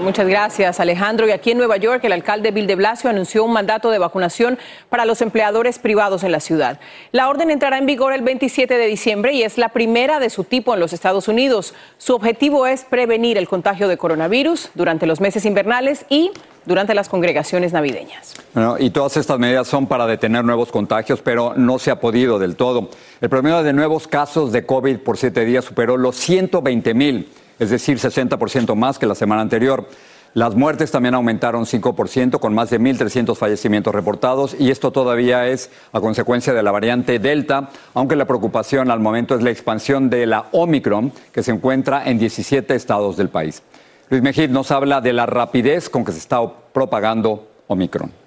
Muchas 0.00 0.26
gracias, 0.26 0.80
Alejandro. 0.80 1.28
Y 1.28 1.30
aquí 1.30 1.52
en 1.52 1.58
Nueva 1.58 1.76
York, 1.76 2.02
el 2.04 2.12
alcalde 2.12 2.50
Bill 2.50 2.66
de 2.66 2.74
Blasio 2.74 3.10
anunció 3.10 3.44
un 3.44 3.52
mandato 3.52 3.90
de 3.90 3.98
vacunación 3.98 4.58
para 4.88 5.04
los 5.04 5.22
empleadores 5.22 5.78
privados 5.78 6.24
en 6.24 6.32
la 6.32 6.40
ciudad. 6.40 6.80
La 7.12 7.28
orden 7.28 7.50
entrará 7.50 7.78
en 7.78 7.86
vigor 7.86 8.12
el 8.12 8.22
27 8.22 8.76
de 8.76 8.86
diciembre 8.86 9.32
y 9.32 9.42
es 9.42 9.58
la 9.58 9.68
primera 9.68 10.18
de 10.18 10.30
su 10.30 10.44
tipo 10.44 10.74
en 10.74 10.80
los 10.80 10.92
Estados 10.92 11.28
Unidos. 11.28 11.74
Su 11.98 12.14
objetivo 12.14 12.66
es 12.66 12.84
prevenir 12.84 13.38
el 13.38 13.48
contagio 13.48 13.86
de 13.86 13.96
coronavirus 13.96 14.70
durante 14.74 15.06
los 15.06 15.20
meses 15.20 15.44
invernales 15.44 16.04
y 16.08 16.30
durante 16.64 16.94
las 16.94 17.08
congregaciones 17.08 17.72
navideñas. 17.72 18.34
Bueno, 18.54 18.76
y 18.78 18.90
todas 18.90 19.16
estas 19.16 19.38
medidas 19.38 19.68
son 19.68 19.86
para 19.86 20.06
detener 20.06 20.44
nuevos 20.44 20.70
contagios, 20.70 21.20
pero 21.20 21.54
no 21.56 21.78
se 21.78 21.90
ha 21.90 22.00
podido 22.00 22.38
del 22.38 22.56
todo. 22.56 22.90
El 23.20 23.28
promedio 23.28 23.62
de 23.62 23.72
nuevos 23.72 24.08
casos 24.08 24.52
de 24.52 24.64
COVID 24.64 24.98
por 24.98 25.16
siete 25.16 25.44
días 25.44 25.64
superó 25.64 25.96
los 25.96 26.16
120 26.16 26.94
mil 26.94 27.28
es 27.62 27.70
decir, 27.70 27.98
60% 27.98 28.74
más 28.74 28.98
que 28.98 29.06
la 29.06 29.14
semana 29.14 29.40
anterior. 29.40 29.86
Las 30.34 30.56
muertes 30.56 30.90
también 30.90 31.14
aumentaron 31.14 31.64
5%, 31.64 32.40
con 32.40 32.54
más 32.54 32.70
de 32.70 32.80
1.300 32.80 33.36
fallecimientos 33.36 33.94
reportados, 33.94 34.56
y 34.58 34.70
esto 34.70 34.90
todavía 34.90 35.46
es 35.46 35.70
a 35.92 36.00
consecuencia 36.00 36.54
de 36.54 36.62
la 36.62 36.72
variante 36.72 37.18
Delta, 37.18 37.68
aunque 37.94 38.16
la 38.16 38.24
preocupación 38.24 38.90
al 38.90 38.98
momento 38.98 39.34
es 39.34 39.42
la 39.42 39.50
expansión 39.50 40.10
de 40.10 40.26
la 40.26 40.46
Omicron, 40.52 41.12
que 41.32 41.42
se 41.42 41.52
encuentra 41.52 42.02
en 42.08 42.18
17 42.18 42.74
estados 42.74 43.16
del 43.16 43.28
país. 43.28 43.62
Luis 44.08 44.22
Mejid 44.22 44.50
nos 44.50 44.70
habla 44.70 45.00
de 45.00 45.12
la 45.12 45.26
rapidez 45.26 45.88
con 45.88 46.04
que 46.04 46.12
se 46.12 46.18
está 46.18 46.40
propagando 46.72 47.48
Omicron. 47.68 48.21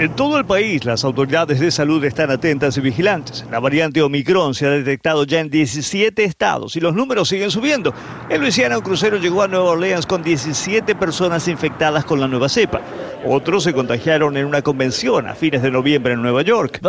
En 0.00 0.16
todo 0.16 0.38
el 0.38 0.46
país, 0.46 0.86
las 0.86 1.04
autoridades 1.04 1.60
de 1.60 1.70
salud 1.70 2.02
están 2.06 2.30
atentas 2.30 2.74
y 2.78 2.80
vigilantes. 2.80 3.44
La 3.50 3.60
variante 3.60 4.00
Omicron 4.00 4.54
se 4.54 4.64
ha 4.66 4.70
detectado 4.70 5.24
ya 5.24 5.40
en 5.40 5.50
17 5.50 6.24
estados 6.24 6.74
y 6.74 6.80
los 6.80 6.94
números 6.94 7.28
siguen 7.28 7.50
subiendo. 7.50 7.92
En 8.30 8.40
Luisiana, 8.40 8.78
un 8.78 8.82
crucero 8.82 9.18
llegó 9.18 9.42
a 9.42 9.48
Nueva 9.48 9.72
Orleans 9.72 10.06
con 10.06 10.22
17 10.22 10.94
personas 10.94 11.48
infectadas 11.48 12.06
con 12.06 12.18
la 12.18 12.28
nueva 12.28 12.48
cepa. 12.48 12.80
Otros 13.26 13.64
se 13.64 13.74
contagiaron 13.74 14.38
en 14.38 14.46
una 14.46 14.62
convención 14.62 15.26
a 15.26 15.34
fines 15.34 15.60
de 15.60 15.70
noviembre 15.70 16.14
en 16.14 16.22
Nueva 16.22 16.40
York. 16.40 16.80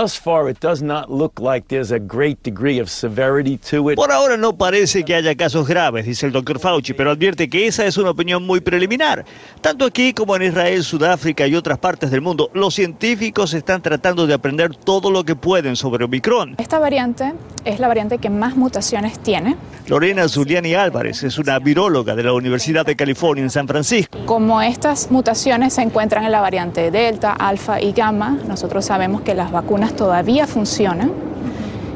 Por 3.97 4.11
ahora 4.13 4.37
no 4.37 4.57
parece 4.57 5.03
que 5.03 5.15
haya 5.15 5.35
casos 5.35 5.67
graves, 5.67 6.05
dice 6.05 6.27
el 6.27 6.31
doctor 6.31 6.59
Fauci, 6.59 6.93
pero 6.93 7.11
advierte 7.11 7.49
que 7.49 7.67
esa 7.67 7.85
es 7.85 7.97
una 7.97 8.11
opinión 8.11 8.47
muy 8.47 8.61
preliminar. 8.61 9.25
Tanto 9.59 9.83
aquí 9.83 10.13
como 10.13 10.37
en 10.37 10.43
Israel, 10.43 10.81
Sudáfrica 10.85 11.45
y 11.45 11.55
otras 11.55 11.77
partes 11.79 12.09
del 12.09 12.21
mundo, 12.21 12.49
los 12.53 12.73
científicos 12.73 13.00
científicos 13.01 13.55
están 13.55 13.81
tratando 13.81 14.27
de 14.27 14.35
aprender 14.35 14.75
todo 14.75 15.09
lo 15.09 15.23
que 15.23 15.35
pueden 15.35 15.75
sobre 15.75 16.05
Omicron. 16.05 16.53
Esta 16.59 16.77
variante 16.77 17.33
es 17.65 17.79
la 17.79 17.87
variante 17.87 18.19
que 18.19 18.29
más 18.29 18.55
mutaciones 18.55 19.17
tiene. 19.17 19.55
Lorena 19.87 20.29
Zuliani 20.29 20.75
Álvarez 20.75 21.23
es 21.23 21.39
una 21.39 21.57
viróloga 21.57 22.15
de 22.15 22.21
la 22.21 22.33
Universidad 22.33 22.85
de 22.85 22.95
California 22.95 23.43
en 23.43 23.49
San 23.49 23.67
Francisco. 23.67 24.19
Como 24.27 24.61
estas 24.61 25.09
mutaciones 25.09 25.73
se 25.73 25.81
encuentran 25.81 26.25
en 26.25 26.31
la 26.31 26.41
variante 26.41 26.91
Delta, 26.91 27.33
Alfa 27.33 27.81
y 27.81 27.91
Gamma, 27.91 28.37
nosotros 28.47 28.85
sabemos 28.85 29.21
que 29.21 29.33
las 29.33 29.51
vacunas 29.51 29.95
todavía 29.95 30.45
funcionan 30.45 31.11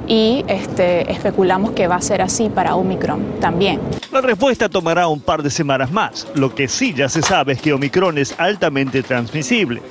y 0.08 0.44
este, 0.48 1.12
especulamos 1.12 1.72
que 1.72 1.88
va 1.88 1.98
a 1.98 2.02
ser 2.02 2.24
así 2.24 2.50
para 2.50 2.76
Omicron 2.76 3.40
también. 3.40 3.80
La 4.12 4.22
respuesta 4.22 4.70
tomará 4.70 5.08
un 5.08 5.20
par 5.20 5.44
de 5.44 5.52
semanas 5.52 5.92
más. 5.92 6.28
Lo 6.34 6.56
que 6.56 6.68
sí 6.68 6.96
ya 6.96 7.10
se 7.10 7.22
sabe 7.22 7.54
es 7.54 7.62
que 7.62 7.74
Omicron 7.74 8.18
es 8.18 8.34
altamente 8.40 9.04
transmisible. 9.04 9.84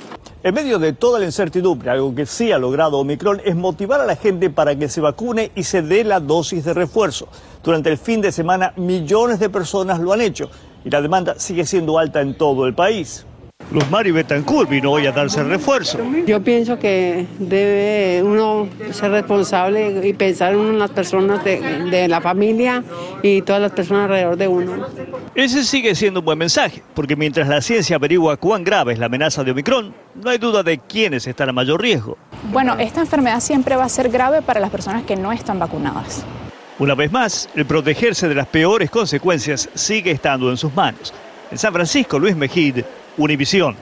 En 0.45 0.53
medio 0.53 0.77
de 0.77 0.93
toda 0.93 1.17
la 1.17 1.25
incertidumbre, 1.25 1.89
algo 1.89 2.13
que 2.13 2.27
sí 2.27 2.51
ha 2.51 2.59
logrado 2.59 2.99
Omicron 2.99 3.41
es 3.43 3.55
motivar 3.55 3.99
a 3.99 4.05
la 4.05 4.15
gente 4.15 4.51
para 4.51 4.75
que 4.75 4.89
se 4.89 5.01
vacune 5.01 5.51
y 5.55 5.63
se 5.63 5.81
dé 5.81 6.03
la 6.03 6.19
dosis 6.19 6.63
de 6.63 6.75
refuerzo. 6.75 7.27
Durante 7.63 7.89
el 7.89 7.97
fin 7.97 8.21
de 8.21 8.31
semana 8.31 8.71
millones 8.75 9.39
de 9.39 9.49
personas 9.49 9.99
lo 9.99 10.13
han 10.13 10.21
hecho 10.21 10.51
y 10.83 10.91
la 10.91 11.01
demanda 11.01 11.33
sigue 11.39 11.65
siendo 11.65 11.97
alta 11.97 12.21
en 12.21 12.37
todo 12.37 12.67
el 12.67 12.75
país. 12.75 13.25
Luz 13.75 13.89
Mari 13.89 14.11
Betancourt 14.11 14.69
vino 14.69 14.91
hoy 14.91 15.05
a 15.05 15.11
darse 15.11 15.41
el 15.41 15.49
refuerzo. 15.49 15.99
Yo 16.25 16.41
pienso 16.41 16.79
que 16.79 17.25
debe 17.39 18.23
uno 18.23 18.69
ser 18.91 19.11
responsable 19.11 20.07
y 20.07 20.13
pensar 20.13 20.53
en 20.53 20.79
las 20.79 20.91
personas 20.91 21.43
de, 21.43 21.59
de, 21.89 22.07
la 22.07 22.21
familia 22.21 22.83
y 23.21 23.41
todas 23.41 23.61
las 23.61 23.73
personas 23.73 24.03
alrededor 24.03 24.37
de 24.37 24.47
uno. 24.47 24.87
Ese 25.35 25.63
sigue 25.63 25.95
siendo 25.95 26.21
un 26.21 26.25
buen 26.25 26.37
mensaje, 26.37 26.83
porque 26.93 27.15
mientras 27.15 27.49
la 27.49 27.59
ciencia 27.59 27.97
averigua 27.97 28.37
cuán 28.37 28.63
grave 28.63 28.93
es 28.93 28.99
la 28.99 29.07
amenaza 29.07 29.43
de 29.43 29.51
Omicron, 29.51 29.93
no 30.23 30.29
hay 30.29 30.37
duda 30.37 30.63
de 30.63 30.77
quiénes 30.77 31.27
están 31.27 31.49
a 31.49 31.51
mayor 31.51 31.81
riesgo. 31.81 32.17
Bueno, 32.51 32.77
esta 32.79 33.01
enfermedad 33.01 33.41
siempre 33.41 33.75
va 33.75 33.83
a 33.83 33.89
ser 33.89 34.09
grave 34.09 34.41
para 34.41 34.59
las 34.59 34.69
personas 34.69 35.03
que 35.03 35.15
no 35.15 35.33
están 35.33 35.59
vacunadas. 35.59 36.25
Una 36.79 36.93
vez 36.93 37.11
más, 37.11 37.49
el 37.55 37.65
protegerse 37.65 38.29
de 38.29 38.35
las 38.35 38.47
peores 38.47 38.89
consecuencias 38.89 39.69
sigue 39.73 40.11
estando 40.11 40.49
en 40.49 40.55
sus 40.55 40.73
manos. 40.73 41.13
En 41.51 41.57
San 41.57 41.73
Francisco, 41.73 42.19
Luis 42.19 42.35
Mejid, 42.35 42.83
Univisión. 43.17 43.75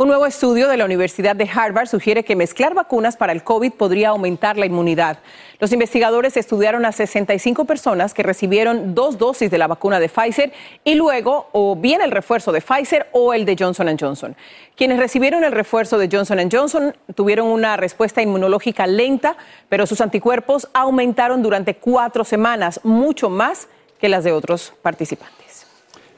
Un 0.00 0.06
nuevo 0.06 0.26
estudio 0.26 0.68
de 0.68 0.76
la 0.76 0.84
Universidad 0.84 1.34
de 1.34 1.50
Harvard 1.52 1.88
sugiere 1.88 2.22
que 2.22 2.36
mezclar 2.36 2.72
vacunas 2.72 3.16
para 3.16 3.32
el 3.32 3.42
COVID 3.42 3.72
podría 3.72 4.10
aumentar 4.10 4.56
la 4.56 4.66
inmunidad. 4.66 5.18
Los 5.58 5.72
investigadores 5.72 6.36
estudiaron 6.36 6.84
a 6.84 6.92
65 6.92 7.64
personas 7.64 8.14
que 8.14 8.22
recibieron 8.22 8.94
dos 8.94 9.18
dosis 9.18 9.50
de 9.50 9.58
la 9.58 9.66
vacuna 9.66 9.98
de 9.98 10.08
Pfizer 10.08 10.52
y 10.84 10.94
luego 10.94 11.48
o 11.50 11.74
bien 11.74 12.00
el 12.00 12.12
refuerzo 12.12 12.52
de 12.52 12.60
Pfizer 12.60 13.08
o 13.10 13.34
el 13.34 13.44
de 13.44 13.56
Johnson 13.58 13.96
Johnson. 13.98 14.36
Quienes 14.76 15.00
recibieron 15.00 15.42
el 15.42 15.50
refuerzo 15.50 15.98
de 15.98 16.08
Johnson 16.12 16.48
Johnson 16.48 16.96
tuvieron 17.16 17.48
una 17.48 17.76
respuesta 17.76 18.22
inmunológica 18.22 18.86
lenta, 18.86 19.36
pero 19.68 19.84
sus 19.84 20.00
anticuerpos 20.00 20.68
aumentaron 20.74 21.42
durante 21.42 21.74
cuatro 21.74 22.22
semanas, 22.22 22.78
mucho 22.84 23.30
más 23.30 23.66
que 23.98 24.08
las 24.08 24.22
de 24.22 24.30
otros 24.30 24.74
participantes. 24.80 25.47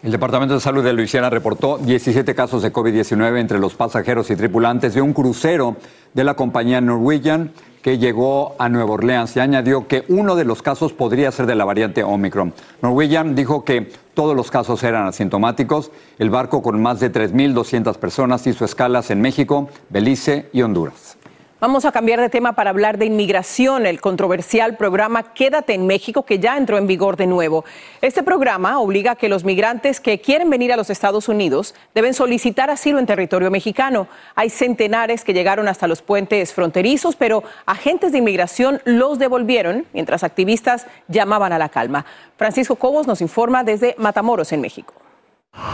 El 0.02 0.12
Departamento 0.12 0.54
de 0.54 0.60
Salud 0.60 0.82
de 0.82 0.94
Luisiana 0.94 1.28
reportó 1.28 1.76
17 1.76 2.34
casos 2.34 2.62
de 2.62 2.72
COVID-19 2.72 3.38
entre 3.38 3.58
los 3.58 3.74
pasajeros 3.74 4.30
y 4.30 4.36
tripulantes 4.36 4.94
de 4.94 5.02
un 5.02 5.12
crucero 5.12 5.76
de 6.14 6.24
la 6.24 6.32
compañía 6.32 6.80
Norwegian 6.80 7.52
que 7.82 7.98
llegó 7.98 8.56
a 8.58 8.70
Nueva 8.70 8.92
Orleans 8.92 9.36
y 9.36 9.40
añadió 9.40 9.86
que 9.88 10.06
uno 10.08 10.36
de 10.36 10.46
los 10.46 10.62
casos 10.62 10.94
podría 10.94 11.30
ser 11.32 11.44
de 11.44 11.54
la 11.54 11.66
variante 11.66 12.02
Omicron. 12.02 12.54
Norwegian 12.80 13.34
dijo 13.34 13.62
que 13.62 13.92
todos 14.14 14.34
los 14.34 14.50
casos 14.50 14.82
eran 14.84 15.06
asintomáticos. 15.06 15.90
El 16.18 16.30
barco 16.30 16.62
con 16.62 16.80
más 16.80 16.98
de 17.00 17.12
3.200 17.12 17.96
personas 17.96 18.46
hizo 18.46 18.64
escalas 18.64 19.10
en 19.10 19.20
México, 19.20 19.68
Belice 19.90 20.48
y 20.54 20.62
Honduras. 20.62 21.18
Vamos 21.60 21.84
a 21.84 21.92
cambiar 21.92 22.22
de 22.22 22.30
tema 22.30 22.54
para 22.54 22.70
hablar 22.70 22.96
de 22.96 23.04
inmigración, 23.04 23.84
el 23.84 24.00
controversial 24.00 24.78
programa 24.78 25.34
Quédate 25.34 25.74
en 25.74 25.86
México 25.86 26.22
que 26.22 26.38
ya 26.38 26.56
entró 26.56 26.78
en 26.78 26.86
vigor 26.86 27.18
de 27.18 27.26
nuevo. 27.26 27.66
Este 28.00 28.22
programa 28.22 28.80
obliga 28.80 29.10
a 29.10 29.16
que 29.16 29.28
los 29.28 29.44
migrantes 29.44 30.00
que 30.00 30.22
quieren 30.22 30.48
venir 30.48 30.72
a 30.72 30.78
los 30.78 30.88
Estados 30.88 31.28
Unidos 31.28 31.74
deben 31.94 32.14
solicitar 32.14 32.70
asilo 32.70 32.98
en 32.98 33.04
territorio 33.04 33.50
mexicano. 33.50 34.08
Hay 34.36 34.48
centenares 34.48 35.22
que 35.22 35.34
llegaron 35.34 35.68
hasta 35.68 35.86
los 35.86 36.00
puentes 36.00 36.54
fronterizos, 36.54 37.14
pero 37.14 37.44
agentes 37.66 38.12
de 38.12 38.18
inmigración 38.18 38.80
los 38.86 39.18
devolvieron 39.18 39.84
mientras 39.92 40.24
activistas 40.24 40.86
llamaban 41.08 41.52
a 41.52 41.58
la 41.58 41.68
calma. 41.68 42.06
Francisco 42.38 42.76
Cobos 42.76 43.06
nos 43.06 43.20
informa 43.20 43.64
desde 43.64 43.94
Matamoros, 43.98 44.50
en 44.52 44.62
México. 44.62 44.99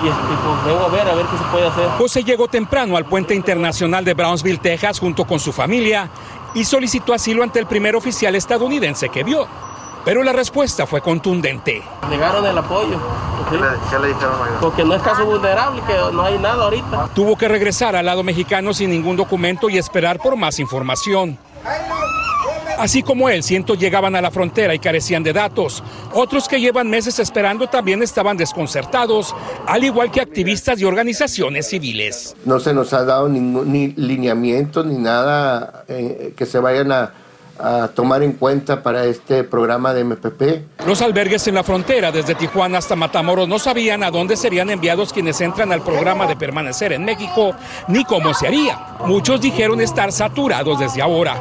Y, 0.02 0.08
pues 0.08 0.64
vengo 0.66 0.84
a 0.84 0.88
ver 0.88 1.08
a 1.08 1.14
ver 1.14 1.26
qué 1.26 1.36
se 1.36 1.44
puede 1.44 1.66
hacer. 1.66 1.88
José 1.98 2.24
llegó 2.24 2.48
temprano 2.48 2.96
al 2.96 3.06
puente 3.06 3.34
internacional 3.34 4.04
de 4.04 4.14
Brownsville, 4.14 4.58
Texas, 4.58 4.98
junto 4.98 5.26
con 5.26 5.40
su 5.40 5.52
familia 5.52 6.10
y 6.54 6.64
solicitó 6.64 7.12
asilo 7.12 7.42
ante 7.42 7.58
el 7.58 7.66
primer 7.66 7.96
oficial 7.96 8.34
estadounidense 8.34 9.08
que 9.08 9.24
vio. 9.24 9.46
Pero 10.04 10.22
la 10.22 10.32
respuesta 10.32 10.86
fue 10.86 11.00
contundente. 11.00 11.82
Negaron 12.08 12.46
el 12.46 12.56
apoyo. 12.56 12.98
¿Qué 13.50 13.56
le, 13.56 13.66
qué 13.90 13.98
le 13.98 14.08
dijeron? 14.08 14.36
Porque 14.60 14.84
no 14.84 14.94
es 14.94 15.02
caso 15.02 15.24
vulnerable, 15.26 15.82
que 15.86 15.94
no 16.12 16.24
hay 16.24 16.38
nada 16.38 16.64
ahorita. 16.64 17.08
Tuvo 17.14 17.36
que 17.36 17.48
regresar 17.48 17.96
al 17.96 18.06
lado 18.06 18.22
mexicano 18.22 18.72
sin 18.72 18.90
ningún 18.90 19.16
documento 19.16 19.68
y 19.68 19.78
esperar 19.78 20.18
por 20.18 20.36
más 20.36 20.58
información. 20.60 21.38
Así 22.78 23.02
como 23.02 23.28
él, 23.28 23.42
cientos 23.42 23.78
llegaban 23.78 24.16
a 24.16 24.20
la 24.20 24.30
frontera 24.30 24.74
y 24.74 24.78
carecían 24.78 25.22
de 25.22 25.32
datos. 25.32 25.82
Otros 26.12 26.48
que 26.48 26.60
llevan 26.60 26.88
meses 26.88 27.18
esperando 27.18 27.68
también 27.68 28.02
estaban 28.02 28.36
desconcertados, 28.36 29.34
al 29.66 29.84
igual 29.84 30.10
que 30.10 30.20
activistas 30.20 30.80
y 30.80 30.84
organizaciones 30.84 31.68
civiles. 31.68 32.34
No 32.44 32.60
se 32.60 32.74
nos 32.74 32.92
ha 32.92 33.04
dado 33.04 33.28
ningún, 33.28 33.72
ni 33.72 33.88
lineamiento 33.88 34.84
ni 34.84 34.96
nada 34.96 35.84
eh, 35.88 36.34
que 36.36 36.46
se 36.46 36.58
vayan 36.58 36.92
a, 36.92 37.12
a 37.58 37.88
tomar 37.88 38.22
en 38.22 38.32
cuenta 38.32 38.82
para 38.82 39.04
este 39.04 39.44
programa 39.44 39.94
de 39.94 40.04
MPP. 40.04 40.42
Los 40.86 41.02
albergues 41.02 41.46
en 41.46 41.54
la 41.54 41.64
frontera, 41.64 42.12
desde 42.12 42.34
Tijuana 42.34 42.78
hasta 42.78 42.96
Matamoros, 42.96 43.48
no 43.48 43.58
sabían 43.58 44.02
a 44.02 44.10
dónde 44.10 44.36
serían 44.36 44.70
enviados 44.70 45.12
quienes 45.12 45.40
entran 45.40 45.72
al 45.72 45.82
programa 45.82 46.26
de 46.26 46.36
permanecer 46.36 46.92
en 46.92 47.04
México, 47.04 47.54
ni 47.88 48.04
cómo 48.04 48.34
se 48.34 48.46
haría. 48.46 48.96
Muchos 49.04 49.40
dijeron 49.40 49.80
estar 49.80 50.12
saturados 50.12 50.78
desde 50.78 51.02
ahora. 51.02 51.40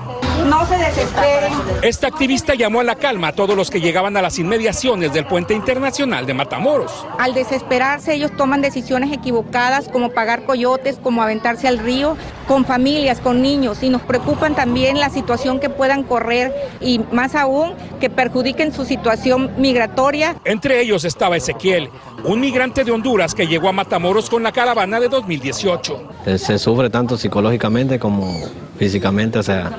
No 0.49 0.65
se 0.67 0.77
desesperen. 0.77 1.53
Esta 1.81 2.07
activista 2.07 2.53
llamó 2.53 2.81
a 2.81 2.83
la 2.83 2.95
calma 2.95 3.29
a 3.29 3.31
todos 3.33 3.55
los 3.55 3.69
que 3.69 3.81
llegaban 3.81 4.15
a 4.15 4.21
las 4.21 4.37
inmediaciones 4.37 5.11
del 5.11 5.25
puente 5.25 5.53
internacional 5.53 6.25
de 6.25 6.33
Matamoros. 6.33 6.91
Al 7.17 7.33
desesperarse, 7.33 8.13
ellos 8.13 8.31
toman 8.37 8.61
decisiones 8.61 9.11
equivocadas, 9.11 9.87
como 9.87 10.11
pagar 10.11 10.45
coyotes, 10.45 10.97
como 11.01 11.23
aventarse 11.23 11.67
al 11.67 11.79
río, 11.79 12.15
con 12.47 12.65
familias, 12.65 13.19
con 13.19 13.41
niños, 13.41 13.81
y 13.81 13.89
nos 13.89 14.03
preocupan 14.03 14.55
también 14.55 14.99
la 14.99 15.09
situación 15.09 15.59
que 15.59 15.69
puedan 15.69 16.03
correr 16.03 16.53
y 16.79 16.99
más 17.11 17.35
aún 17.35 17.73
que 17.99 18.09
perjudiquen 18.09 18.71
su 18.71 18.85
situación 18.85 19.51
migratoria. 19.57 20.35
Entre 20.45 20.79
ellos 20.79 21.05
estaba 21.05 21.37
Ezequiel, 21.37 21.89
un 22.23 22.39
migrante 22.39 22.83
de 22.83 22.91
Honduras 22.91 23.33
que 23.33 23.47
llegó 23.47 23.69
a 23.69 23.71
Matamoros 23.71 24.29
con 24.29 24.43
la 24.43 24.51
caravana 24.51 24.99
de 24.99 25.09
2018. 25.09 26.09
Se 26.37 26.59
sufre 26.59 26.89
tanto 26.89 27.17
psicológicamente 27.17 27.97
como 27.97 28.31
físicamente, 28.77 29.39
o 29.39 29.43
sea, 29.43 29.71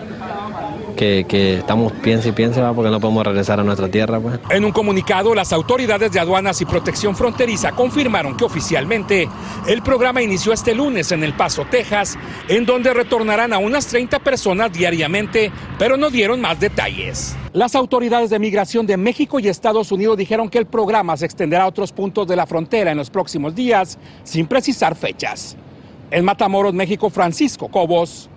que, 0.96 1.58
estamos 1.58 1.92
piensa 1.92 2.28
y 2.28 2.32
piensa 2.32 2.62
¿va? 2.62 2.74
porque 2.74 2.90
no 2.90 2.98
podemos 2.98 3.24
regresar 3.24 3.60
a 3.60 3.62
nuestra 3.62 3.88
tierra. 3.88 4.18
Pues. 4.18 4.40
En 4.50 4.64
un 4.64 4.72
comunicado, 4.72 5.34
las 5.34 5.52
autoridades 5.52 6.10
de 6.10 6.18
aduanas 6.18 6.60
y 6.60 6.64
protección 6.64 7.14
fronteriza 7.14 7.72
confirmaron 7.72 8.36
que 8.36 8.44
oficialmente 8.44 9.28
el 9.68 9.82
programa 9.82 10.22
inició 10.22 10.52
este 10.52 10.74
lunes 10.74 11.12
en 11.12 11.22
El 11.22 11.34
Paso, 11.34 11.66
Texas, 11.70 12.18
en 12.48 12.66
donde 12.66 12.92
retornarán 12.92 13.52
a 13.52 13.58
unas 13.58 13.86
30 13.86 14.18
personas 14.20 14.72
diariamente, 14.72 15.52
pero 15.78 15.96
no 15.96 16.10
dieron 16.10 16.40
más 16.40 16.58
detalles. 16.58 17.36
Las 17.52 17.74
autoridades 17.74 18.30
de 18.30 18.38
migración 18.38 18.86
de 18.86 18.96
México 18.96 19.38
y 19.38 19.48
Estados 19.48 19.92
Unidos 19.92 20.16
dijeron 20.16 20.48
que 20.48 20.58
el 20.58 20.66
programa 20.66 21.16
se 21.16 21.26
extenderá 21.26 21.64
a 21.64 21.68
otros 21.68 21.92
puntos 21.92 22.26
de 22.26 22.36
la 22.36 22.46
frontera 22.46 22.90
en 22.90 22.98
los 22.98 23.10
próximos 23.10 23.54
días, 23.54 23.98
sin 24.24 24.46
precisar 24.46 24.96
fechas. 24.96 25.56
En 26.10 26.24
Matamoros, 26.24 26.74
México, 26.74 27.10
Francisco 27.10 27.68
Cobos, 27.68 28.28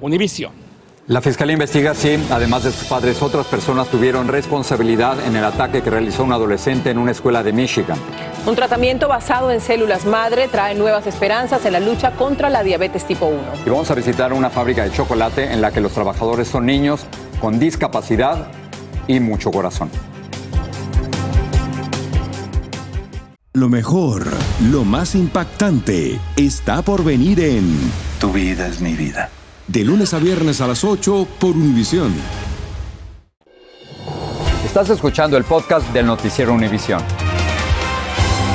Univisión. 0.00 0.67
La 1.08 1.22
fiscalía 1.22 1.54
investiga 1.54 1.94
si, 1.94 2.22
además 2.30 2.64
de 2.64 2.70
sus 2.70 2.86
padres, 2.86 3.22
otras 3.22 3.46
personas 3.46 3.88
tuvieron 3.88 4.28
responsabilidad 4.28 5.16
en 5.26 5.36
el 5.36 5.44
ataque 5.44 5.80
que 5.80 5.88
realizó 5.88 6.22
un 6.22 6.32
adolescente 6.32 6.90
en 6.90 6.98
una 6.98 7.12
escuela 7.12 7.42
de 7.42 7.50
Michigan. 7.54 7.96
Un 8.44 8.54
tratamiento 8.54 9.08
basado 9.08 9.50
en 9.50 9.62
células 9.62 10.04
madre 10.04 10.48
trae 10.48 10.74
nuevas 10.74 11.06
esperanzas 11.06 11.64
en 11.64 11.72
la 11.72 11.80
lucha 11.80 12.10
contra 12.10 12.50
la 12.50 12.62
diabetes 12.62 13.06
tipo 13.06 13.24
1. 13.24 13.38
Y 13.64 13.70
vamos 13.70 13.90
a 13.90 13.94
visitar 13.94 14.34
una 14.34 14.50
fábrica 14.50 14.84
de 14.84 14.92
chocolate 14.92 15.50
en 15.50 15.62
la 15.62 15.72
que 15.72 15.80
los 15.80 15.92
trabajadores 15.92 16.46
son 16.46 16.66
niños 16.66 17.06
con 17.40 17.58
discapacidad 17.58 18.48
y 19.06 19.18
mucho 19.18 19.50
corazón. 19.50 19.90
Lo 23.54 23.70
mejor, 23.70 24.26
lo 24.70 24.84
más 24.84 25.14
impactante, 25.14 26.20
está 26.36 26.82
por 26.82 27.02
venir 27.02 27.40
en 27.40 27.78
Tu 28.20 28.30
vida 28.30 28.66
es 28.66 28.82
mi 28.82 28.92
vida. 28.92 29.30
De 29.68 29.84
lunes 29.84 30.14
a 30.14 30.18
viernes 30.18 30.62
a 30.62 30.66
las 30.66 30.82
8 30.82 31.28
por 31.38 31.50
Univisión. 31.50 32.14
Estás 34.64 34.88
escuchando 34.88 35.36
el 35.36 35.44
podcast 35.44 35.92
del 35.92 36.06
noticiero 36.06 36.54
Univisión. 36.54 37.02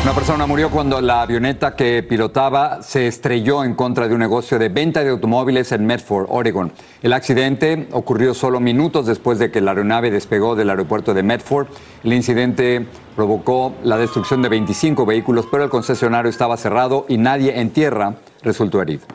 Una 0.02 0.14
persona 0.14 0.48
murió 0.48 0.72
cuando 0.72 1.00
la 1.02 1.22
avioneta 1.22 1.76
que 1.76 2.02
pilotaba 2.02 2.82
se 2.82 3.06
estrelló 3.06 3.64
en 3.64 3.76
contra 3.76 4.08
de 4.08 4.16
un 4.16 4.22
negocio 4.22 4.58
de 4.58 4.70
venta 4.70 5.04
de 5.04 5.12
automóviles 5.12 5.72
en 5.72 5.86
Medford, 5.86 6.26
Oregon. 6.30 6.72
El 7.04 7.14
accidente 7.14 7.88
ocurrió 7.92 8.34
solo 8.34 8.60
minutos 8.60 9.06
después 9.06 9.38
de 9.38 9.52
que 9.52 9.62
la 9.62 9.70
aeronave 9.70 10.10
despegó 10.10 10.56
del 10.56 10.72
aeropuerto 10.72 11.14
de 11.14 11.22
Medford. 11.22 11.68
El 12.04 12.14
incidente 12.14 12.88
provocó 13.16 13.76
la 13.84 13.98
destrucción 13.98 14.42
de 14.42 14.50
25 14.50 15.06
vehículos, 15.06 15.46
pero 15.52 15.64
el 15.64 15.70
concesionario 15.70 16.32
estaba 16.32 16.58
cerrado 16.58 17.06
y 17.08 17.20
nadie 17.20 17.60
en 17.60 17.70
tierra 17.70 18.16
resultó 18.42 18.82
herido. 18.82 19.06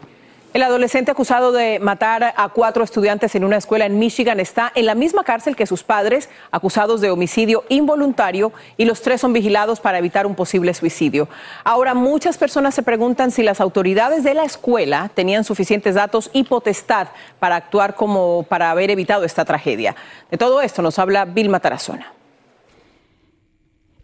El 0.55 0.63
adolescente 0.63 1.11
acusado 1.11 1.53
de 1.53 1.79
matar 1.79 2.33
a 2.35 2.49
cuatro 2.49 2.83
estudiantes 2.83 3.35
en 3.35 3.45
una 3.45 3.59
escuela 3.59 3.85
en 3.85 3.99
Michigan 3.99 4.41
está 4.41 4.73
en 4.75 4.87
la 4.87 4.95
misma 4.95 5.23
cárcel 5.23 5.55
que 5.55 5.67
sus 5.67 5.83
padres, 5.83 6.31
acusados 6.51 7.03
de 7.03 7.11
homicidio 7.11 7.65
involuntario, 7.69 8.53
y 8.79 8.87
los 8.87 9.03
tres 9.03 9.21
son 9.21 9.35
vigilados 9.35 9.79
para 9.79 9.99
evitar 9.99 10.27
un 10.27 10.35
posible 10.35 10.73
suicidio. 10.73 11.29
Ahora, 11.65 11.93
muchas 11.93 12.39
personas 12.39 12.75
se 12.75 12.83
preguntan 12.83 13.31
si 13.31 13.43
las 13.43 13.61
autoridades 13.61 14.25
de 14.25 14.33
la 14.33 14.45
escuela 14.45 15.11
tenían 15.15 15.45
suficientes 15.45 15.95
datos 15.95 16.31
y 16.33 16.45
potestad 16.45 17.09
para 17.39 17.57
actuar 17.57 17.95
como 17.95 18.43
para 18.45 18.71
haber 18.71 18.91
evitado 18.91 19.25
esta 19.25 19.45
tragedia. 19.45 19.97
De 20.31 20.39
todo 20.39 20.63
esto 20.63 20.81
nos 20.81 20.99
habla 20.99 21.27
Vilma 21.27 21.61
Tarazona. 21.61 22.18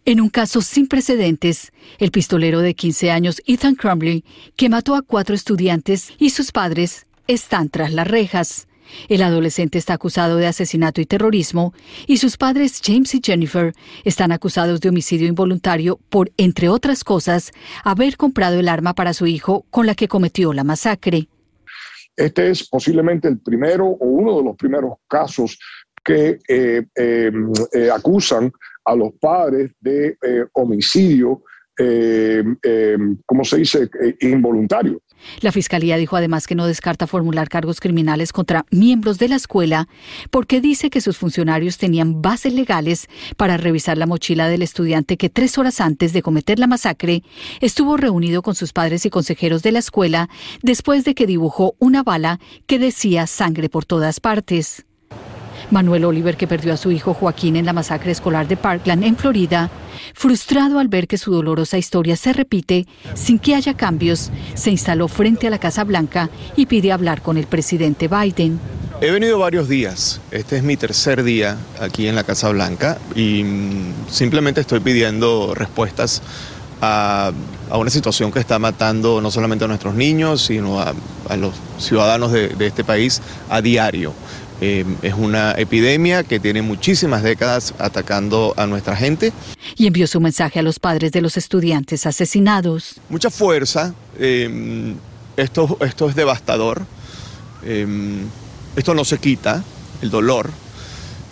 En 0.07 0.21
un 0.21 0.29
caso 0.29 0.61
sin 0.61 0.87
precedentes, 0.87 1.73
el 1.99 2.11
pistolero 2.11 2.61
de 2.61 2.75
15 2.75 3.11
años 3.11 3.41
Ethan 3.47 3.75
Crumley, 3.75 4.23
que 4.55 4.69
mató 4.69 4.97
a 4.97 5.03
cuatro 5.03 5.35
estudiantes 5.35 6.13
y 6.19 6.29
sus 6.29 6.53
padres, 6.53 7.07
están 7.27 7.71
tras 7.71 7.91
las 7.91 8.07
rejas. 8.07 8.69
El 9.09 9.23
adolescente 9.23 9.79
está 9.79 9.95
acusado 9.95 10.37
de 10.37 10.47
asesinato 10.47 11.01
y 11.01 11.07
terrorismo 11.07 11.73
y 12.07 12.19
sus 12.19 12.37
padres 12.37 12.83
James 12.85 13.15
y 13.15 13.23
Jennifer 13.25 13.73
están 14.05 14.31
acusados 14.31 14.83
de 14.83 14.91
homicidio 14.91 15.27
involuntario 15.27 15.99
por, 16.11 16.31
entre 16.37 16.69
otras 16.69 17.03
cosas, 17.03 17.51
haber 17.83 18.19
comprado 18.19 18.61
el 18.61 18.69
arma 18.69 18.93
para 18.93 19.15
su 19.15 19.27
hijo 19.27 19.65
con 19.71 19.87
la 19.87 19.95
que 19.95 20.07
cometió 20.07 20.53
la 20.53 20.65
masacre. 20.65 21.29
Este 22.15 22.51
es 22.51 22.69
posiblemente 22.69 23.27
el 23.27 23.39
primero 23.39 23.87
o 23.87 24.05
uno 24.05 24.37
de 24.37 24.45
los 24.45 24.57
primeros 24.57 24.93
casos 25.09 25.59
que 26.05 26.39
eh, 26.47 26.85
eh, 26.95 27.33
eh, 27.73 27.91
acusan 27.91 28.53
a 28.85 28.95
los 28.95 29.13
padres 29.21 29.73
de 29.81 30.17
eh, 30.23 30.45
homicidio, 30.53 31.43
eh, 31.79 32.45
eh, 32.63 32.97
¿cómo 33.27 33.45
se 33.45 33.59
dice?, 33.59 33.89
involuntario. 34.21 35.01
La 35.41 35.53
fiscalía 35.53 35.97
dijo 35.97 36.17
además 36.17 36.47
que 36.47 36.55
no 36.55 36.67
descarta 36.67 37.07
formular 37.07 37.49
cargos 37.49 37.81
criminales 37.81 38.33
contra 38.33 38.67
miembros 38.71 39.19
de 39.19 39.29
la 39.29 39.37
escuela 39.37 39.89
porque 40.31 40.61
dice 40.61 40.91
que 40.91 41.01
sus 41.01 41.17
funcionarios 41.17 41.79
tenían 41.79 42.21
bases 42.21 42.53
legales 42.53 43.09
para 43.37 43.57
revisar 43.57 43.97
la 43.97 44.07
mochila 44.07 44.49
del 44.49 44.63
estudiante 44.63 45.17
que 45.17 45.31
tres 45.31 45.57
horas 45.57 45.81
antes 45.81 46.13
de 46.13 46.23
cometer 46.23 46.59
la 46.59 46.67
masacre 46.67 47.23
estuvo 47.61 47.97
reunido 47.97 48.43
con 48.43 48.55
sus 48.55 48.73
padres 48.73 49.07
y 49.07 49.11
consejeros 49.11 49.63
de 49.63 49.73
la 49.73 49.79
escuela 49.79 50.29
después 50.63 51.05
de 51.05 51.15
que 51.15 51.27
dibujó 51.27 51.75
una 51.79 52.03
bala 52.03 52.39
que 52.67 52.79
decía 52.79 53.27
sangre 53.27 53.69
por 53.69 53.87
todas 53.87 54.21
partes. 54.21 54.85
Manuel 55.71 56.05
Oliver, 56.05 56.37
que 56.37 56.47
perdió 56.47 56.73
a 56.73 56.77
su 56.77 56.91
hijo 56.91 57.15
Joaquín 57.15 57.57
en 57.57 57.67
la 57.67 57.73
masacre 57.73 58.13
escolar 58.13 58.49
de 58.49 58.57
Parkland, 58.57 59.05
en 59.05 59.17
Florida, 59.17 59.71
frustrado 60.15 60.79
al 60.79 60.89
ver 60.89 61.07
que 61.07 61.19
su 61.19 61.33
dolorosa 61.33 61.79
historia 61.79 62.17
se 62.17 62.33
repite 62.33 62.87
sin 63.15 63.39
que 63.39 63.55
haya 63.55 63.75
cambios, 63.75 64.31
se 64.55 64.71
instaló 64.71 65.09
frente 65.09 65.47
a 65.47 65.51
la 65.51 65.59
Casa 65.59 65.85
Blanca 65.85 66.31
y 66.57 66.67
pide 66.67 66.93
hablar 66.93 67.23
con 67.23 67.37
el 67.37 67.47
presidente 67.47 68.09
Biden. 68.09 68.59
He 69.01 69.11
venido 69.11 69.39
varios 69.39 69.69
días, 69.69 70.21
este 70.31 70.57
es 70.57 70.63
mi 70.63 70.77
tercer 70.77 71.25
día 71.25 71.59
aquí 71.81 72.07
en 72.07 72.15
la 72.15 72.25
Casa 72.25 72.49
Blanca 72.51 72.99
y 73.15 73.43
mm, 73.43 74.09
simplemente 74.09 74.61
estoy 74.61 74.81
pidiendo 74.81 75.55
respuestas 75.55 76.23
a, 76.81 77.33
una 77.73 77.91
situación 77.91 78.31
que 78.31 78.39
está 78.39 78.59
matando 78.59 79.21
no 79.21 79.31
solamente 79.31 79.65
a 79.65 79.69
nuestros 79.69 79.95
niños, 79.95 80.43
sino 80.43 80.81
a, 80.81 80.95
los 81.37 81.55
ciudadanos 81.79 82.31
de 82.31 82.67
este 82.67 82.85
país 82.85 83.21
a 83.49 83.61
diario. 83.61 84.13
Eh, 84.61 84.85
es 85.03 85.15
una 85.15 85.53
epidemia 85.53 86.23
que 86.23 86.39
tiene 86.39 86.63
muchísimas 86.63 87.23
décadas 87.23 87.75
atacando 87.79 88.55
a 88.57 88.67
nuestra 88.67 88.97
gente. 88.97 89.33
Y 89.77 89.87
envió 89.87 90.07
su 90.07 90.21
mensaje 90.21 90.61
a 90.61 90.63
los 90.63 90.79
padres 90.79 91.13
de 91.13 91.21
los 91.21 91.37
estudiantes 91.37 92.07
asesinados. 92.07 93.01
Mucha 93.09 93.31
fuerza. 93.31 93.95
Eh, 94.19 94.95
esto, 95.37 95.77
esto 95.81 96.09
es 96.09 96.15
devastador. 96.15 96.87
Eh, 97.65 97.87
esto 98.77 98.95
no 98.95 99.05
se 99.05 99.19
quita, 99.19 99.63
el 100.03 100.11
dolor, 100.11 100.51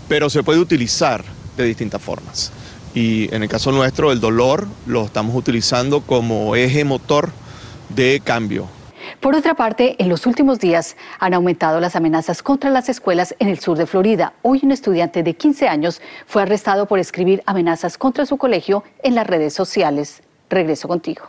pero 0.08 0.30
se 0.30 0.42
puede 0.42 0.60
utilizar 0.60 1.24
de 1.56 1.64
distintas 1.64 2.00
formas. 2.00 2.52
Y 2.94 3.34
en 3.34 3.42
el 3.42 3.48
caso 3.48 3.72
nuestro, 3.72 4.12
el 4.12 4.20
dolor 4.20 4.68
lo 4.86 5.04
estamos 5.04 5.34
utilizando 5.34 6.02
como 6.02 6.54
eje 6.54 6.84
motor 6.84 7.30
de 7.88 8.20
cambio 8.24 8.68
por 9.22 9.36
otra 9.36 9.54
parte, 9.54 9.94
en 10.02 10.08
los 10.08 10.26
últimos 10.26 10.58
días 10.58 10.96
han 11.20 11.32
aumentado 11.32 11.78
las 11.78 11.94
amenazas 11.94 12.42
contra 12.42 12.70
las 12.70 12.88
escuelas 12.88 13.36
en 13.38 13.46
el 13.48 13.60
sur 13.60 13.78
de 13.78 13.86
Florida. 13.86 14.32
Hoy 14.42 14.58
un 14.64 14.72
estudiante 14.72 15.22
de 15.22 15.34
15 15.34 15.68
años 15.68 16.02
fue 16.26 16.42
arrestado 16.42 16.86
por 16.86 16.98
escribir 16.98 17.40
amenazas 17.46 17.96
contra 17.96 18.26
su 18.26 18.36
colegio 18.36 18.82
en 19.04 19.14
las 19.14 19.24
redes 19.24 19.54
sociales. 19.54 20.24
Regreso 20.50 20.88
contigo. 20.88 21.22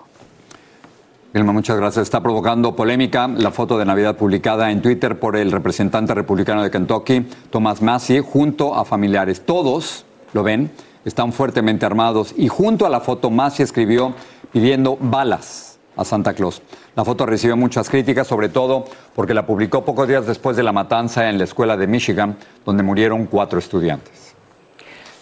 Vilma, 1.35 1.53
muchas 1.53 1.77
gracias. 1.77 2.01
Está 2.01 2.23
provocando 2.23 2.75
polémica 2.75 3.27
la 3.27 3.51
foto 3.51 3.77
de 3.77 3.85
Navidad 3.85 4.17
publicada 4.17 4.71
en 4.71 4.81
Twitter 4.81 5.19
por 5.19 5.35
el 5.35 5.51
representante 5.51 6.15
republicano 6.15 6.63
de 6.63 6.71
Kentucky, 6.71 7.27
Thomas 7.51 7.83
Massey, 7.83 8.21
junto 8.27 8.73
a 8.73 8.85
familiares. 8.85 9.45
Todos, 9.45 10.03
lo 10.33 10.41
ven, 10.41 10.71
están 11.05 11.31
fuertemente 11.31 11.85
armados 11.85 12.33
y 12.35 12.47
junto 12.47 12.87
a 12.87 12.89
la 12.89 13.01
foto 13.01 13.29
Massey 13.29 13.63
escribió 13.63 14.15
pidiendo 14.51 14.97
balas 14.99 15.72
a 15.95 16.05
Santa 16.05 16.33
Claus. 16.33 16.61
La 16.95 17.05
foto 17.05 17.25
recibió 17.25 17.57
muchas 17.57 17.89
críticas, 17.89 18.27
sobre 18.27 18.49
todo 18.49 18.85
porque 19.15 19.33
la 19.33 19.45
publicó 19.45 19.85
pocos 19.85 20.07
días 20.07 20.25
después 20.25 20.55
de 20.57 20.63
la 20.63 20.71
matanza 20.71 21.29
en 21.29 21.37
la 21.37 21.43
escuela 21.43 21.77
de 21.77 21.87
Michigan, 21.87 22.37
donde 22.65 22.83
murieron 22.83 23.25
cuatro 23.25 23.59
estudiantes. 23.59 24.33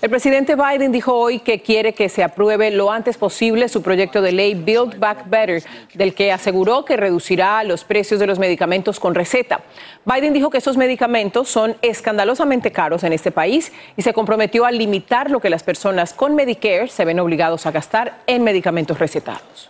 El 0.01 0.09
presidente 0.09 0.55
Biden 0.55 0.91
dijo 0.91 1.13
hoy 1.13 1.37
que 1.37 1.61
quiere 1.61 1.93
que 1.93 2.09
se 2.09 2.23
apruebe 2.23 2.71
lo 2.71 2.91
antes 2.91 3.17
posible 3.17 3.69
su 3.69 3.83
proyecto 3.83 4.23
de 4.23 4.31
ley 4.31 4.55
Build 4.55 4.97
Back 4.97 5.29
Better, 5.29 5.61
del 5.93 6.15
que 6.15 6.31
aseguró 6.31 6.85
que 6.85 6.97
reducirá 6.97 7.63
los 7.63 7.83
precios 7.83 8.19
de 8.19 8.25
los 8.25 8.39
medicamentos 8.39 8.99
con 8.99 9.13
receta. 9.13 9.61
Biden 10.03 10.33
dijo 10.33 10.49
que 10.49 10.57
esos 10.57 10.75
medicamentos 10.75 11.49
son 11.49 11.77
escandalosamente 11.83 12.71
caros 12.71 13.03
en 13.03 13.13
este 13.13 13.29
país 13.29 13.71
y 13.95 14.01
se 14.01 14.11
comprometió 14.11 14.65
a 14.65 14.71
limitar 14.71 15.29
lo 15.29 15.39
que 15.39 15.51
las 15.51 15.61
personas 15.61 16.13
con 16.13 16.33
Medicare 16.33 16.87
se 16.87 17.05
ven 17.05 17.19
obligados 17.19 17.67
a 17.67 17.71
gastar 17.71 18.23
en 18.25 18.43
medicamentos 18.43 18.97
recetados. 18.97 19.69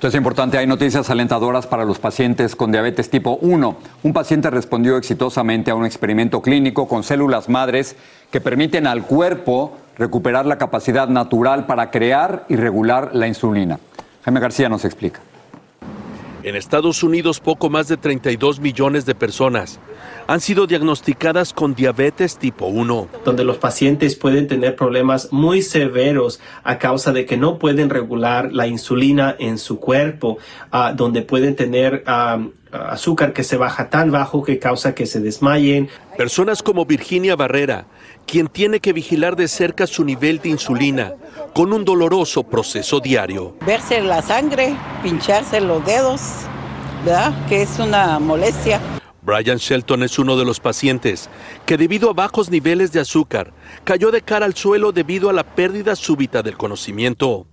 Esto 0.00 0.08
es 0.08 0.14
importante, 0.14 0.56
hay 0.56 0.66
noticias 0.66 1.10
alentadoras 1.10 1.66
para 1.66 1.84
los 1.84 1.98
pacientes 1.98 2.56
con 2.56 2.72
diabetes 2.72 3.10
tipo 3.10 3.38
1. 3.42 3.76
Un 4.02 4.12
paciente 4.14 4.48
respondió 4.48 4.96
exitosamente 4.96 5.70
a 5.70 5.74
un 5.74 5.84
experimento 5.84 6.40
clínico 6.40 6.88
con 6.88 7.02
células 7.02 7.50
madres 7.50 7.96
que 8.30 8.40
permiten 8.40 8.86
al 8.86 9.04
cuerpo 9.04 9.76
recuperar 9.98 10.46
la 10.46 10.56
capacidad 10.56 11.06
natural 11.06 11.66
para 11.66 11.90
crear 11.90 12.46
y 12.48 12.56
regular 12.56 13.10
la 13.12 13.26
insulina. 13.26 13.78
Jaime 14.24 14.40
García 14.40 14.70
nos 14.70 14.86
explica. 14.86 15.20
En 16.42 16.56
Estados 16.56 17.02
Unidos, 17.02 17.38
poco 17.38 17.68
más 17.68 17.88
de 17.88 17.98
32 17.98 18.60
millones 18.60 19.04
de 19.04 19.14
personas 19.14 19.78
han 20.26 20.40
sido 20.40 20.66
diagnosticadas 20.66 21.52
con 21.52 21.74
diabetes 21.74 22.38
tipo 22.38 22.66
1. 22.66 23.08
Donde 23.24 23.44
los 23.44 23.58
pacientes 23.58 24.14
pueden 24.14 24.46
tener 24.46 24.76
problemas 24.76 25.32
muy 25.32 25.60
severos 25.60 26.40
a 26.62 26.78
causa 26.78 27.12
de 27.12 27.26
que 27.26 27.36
no 27.36 27.58
pueden 27.58 27.90
regular 27.90 28.52
la 28.52 28.66
insulina 28.66 29.34
en 29.38 29.58
su 29.58 29.80
cuerpo, 29.80 30.38
uh, 30.72 30.94
donde 30.94 31.22
pueden 31.22 31.56
tener 31.56 32.04
uh, 32.06 32.48
azúcar 32.72 33.32
que 33.32 33.42
se 33.42 33.56
baja 33.56 33.90
tan 33.90 34.10
bajo 34.10 34.42
que 34.42 34.58
causa 34.58 34.94
que 34.94 35.06
se 35.06 35.20
desmayen. 35.20 35.88
Personas 36.16 36.62
como 36.62 36.86
Virginia 36.86 37.34
Barrera, 37.34 37.86
quien 38.30 38.46
tiene 38.46 38.78
que 38.78 38.92
vigilar 38.92 39.34
de 39.34 39.48
cerca 39.48 39.88
su 39.88 40.04
nivel 40.04 40.38
de 40.38 40.50
insulina 40.50 41.14
con 41.52 41.72
un 41.72 41.84
doloroso 41.84 42.44
proceso 42.44 43.00
diario. 43.00 43.56
Verse 43.66 44.00
la 44.00 44.22
sangre, 44.22 44.76
pincharse 45.02 45.60
los 45.60 45.84
dedos, 45.84 46.20
¿verdad? 47.04 47.32
Que 47.48 47.62
es 47.62 47.80
una 47.80 48.20
molestia. 48.20 48.80
Brian 49.22 49.58
Shelton 49.58 50.02
es 50.02 50.18
uno 50.18 50.36
de 50.36 50.44
los 50.44 50.60
pacientes 50.60 51.28
que 51.66 51.76
debido 51.76 52.10
a 52.10 52.12
bajos 52.14 52.50
niveles 52.50 52.92
de 52.92 53.00
azúcar 53.00 53.52
cayó 53.84 54.10
de 54.10 54.22
cara 54.22 54.46
al 54.46 54.54
suelo 54.54 54.92
debido 54.92 55.30
a 55.30 55.32
la 55.32 55.44
pérdida 55.44 55.94
súbita 55.94 56.42
del 56.42 56.56
conocimiento. 56.56 57.46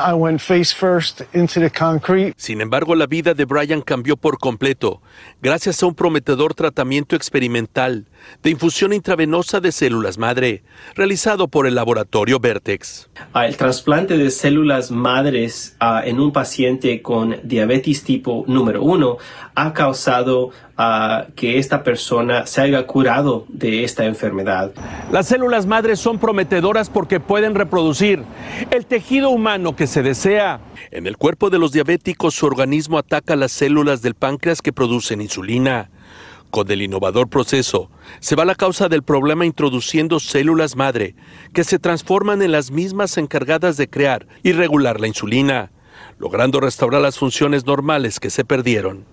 Sin 2.37 2.61
embargo, 2.61 2.95
la 2.95 3.05
vida 3.05 3.33
de 3.33 3.45
Brian 3.45 3.81
cambió 3.81 4.17
por 4.17 4.37
completo 4.37 5.01
gracias 5.41 5.83
a 5.83 5.85
un 5.85 5.95
prometedor 5.95 6.53
tratamiento 6.53 7.15
experimental 7.15 8.07
de 8.43 8.49
infusión 8.49 8.93
intravenosa 8.93 9.59
de 9.59 9.71
células 9.71 10.17
madre 10.17 10.63
realizado 10.95 11.47
por 11.47 11.67
el 11.67 11.75
laboratorio 11.75 12.39
Vertex. 12.39 13.09
Ah, 13.33 13.45
el 13.45 13.57
trasplante 13.57 14.17
de 14.17 14.31
células 14.31 14.91
madres 14.91 15.75
ah, 15.79 16.01
en 16.05 16.19
un 16.19 16.31
paciente 16.31 17.01
con 17.01 17.37
diabetes 17.43 18.03
tipo 18.03 18.43
número 18.47 18.81
1 18.81 19.17
ha 19.55 19.73
causado 19.73 20.51
ah, 20.77 21.25
que 21.35 21.57
esta 21.57 21.83
persona 21.83 22.45
se 22.45 22.61
haya 22.61 22.85
curado 22.85 23.45
de 23.49 23.83
esta 23.83 24.05
enfermedad. 24.05 24.71
Las 25.11 25.27
células 25.27 25.65
madres 25.65 25.99
son 25.99 26.19
prometedoras 26.19 26.89
porque 26.89 27.19
pueden 27.19 27.55
reproducir 27.55 28.23
el 28.71 28.85
tejido 28.85 29.29
humano 29.29 29.75
que 29.75 29.87
se 29.87 30.03
desea. 30.03 30.59
En 30.91 31.07
el 31.07 31.17
cuerpo 31.17 31.49
de 31.49 31.59
los 31.59 31.71
diabéticos 31.71 32.35
su 32.35 32.45
organismo 32.45 32.97
ataca 32.97 33.35
las 33.35 33.51
células 33.51 34.01
del 34.01 34.15
páncreas 34.15 34.61
que 34.61 34.73
producen 34.73 35.21
insulina. 35.21 35.89
Con 36.49 36.71
el 36.71 36.81
innovador 36.81 37.27
proceso, 37.27 37.89
se 38.19 38.35
va 38.35 38.45
la 38.45 38.55
causa 38.55 38.87
del 38.87 39.03
problema 39.03 39.45
introduciendo 39.45 40.19
células 40.19 40.77
madre, 40.77 41.13
que 41.53 41.65
se 41.65 41.77
transforman 41.77 42.41
en 42.41 42.53
las 42.53 42.71
mismas 42.71 43.17
encargadas 43.17 43.75
de 43.75 43.89
crear 43.89 44.27
y 44.43 44.53
regular 44.53 45.01
la 45.01 45.07
insulina, 45.07 45.71
logrando 46.19 46.59
restaurar 46.59 47.01
las 47.01 47.17
funciones 47.17 47.65
normales 47.65 48.19
que 48.19 48.29
se 48.29 48.43
perdieron. 48.43 49.05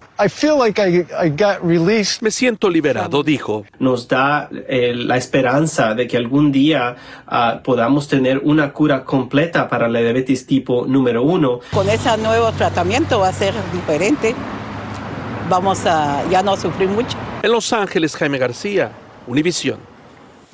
Me 2.21 2.31
siento 2.31 2.71
liberado, 2.71 3.23
dijo. 3.23 3.65
Nos 3.79 4.09
da 4.09 4.49
eh, 4.69 4.93
la 4.95 5.17
esperanza 5.17 5.95
de 5.95 6.07
que 6.07 6.17
algún 6.17 6.53
día 6.53 6.97
ah, 7.27 7.61
podamos 7.65 8.09
tener 8.09 8.39
una 8.39 8.73
cura 8.73 9.05
completa 9.05 9.69
para 9.69 9.89
la 9.89 10.01
diabetes 10.01 10.47
tipo 10.47 10.87
número 10.87 11.23
uno. 11.23 11.61
Con 11.73 11.89
ese 11.89 12.17
nuevo 12.19 12.53
tratamiento 12.53 13.21
va 13.21 13.29
a 13.29 13.33
ser 13.33 13.55
diferente. 13.73 14.35
Vamos 15.49 15.85
a 15.87 16.23
ya 16.31 16.43
no 16.43 16.57
sufrir 16.57 16.89
mucho. 16.89 17.17
En 17.43 17.53
Los 17.53 17.73
Ángeles, 17.73 18.17
Jaime 18.17 18.39
García, 18.39 18.93
Univisión. 19.27 19.94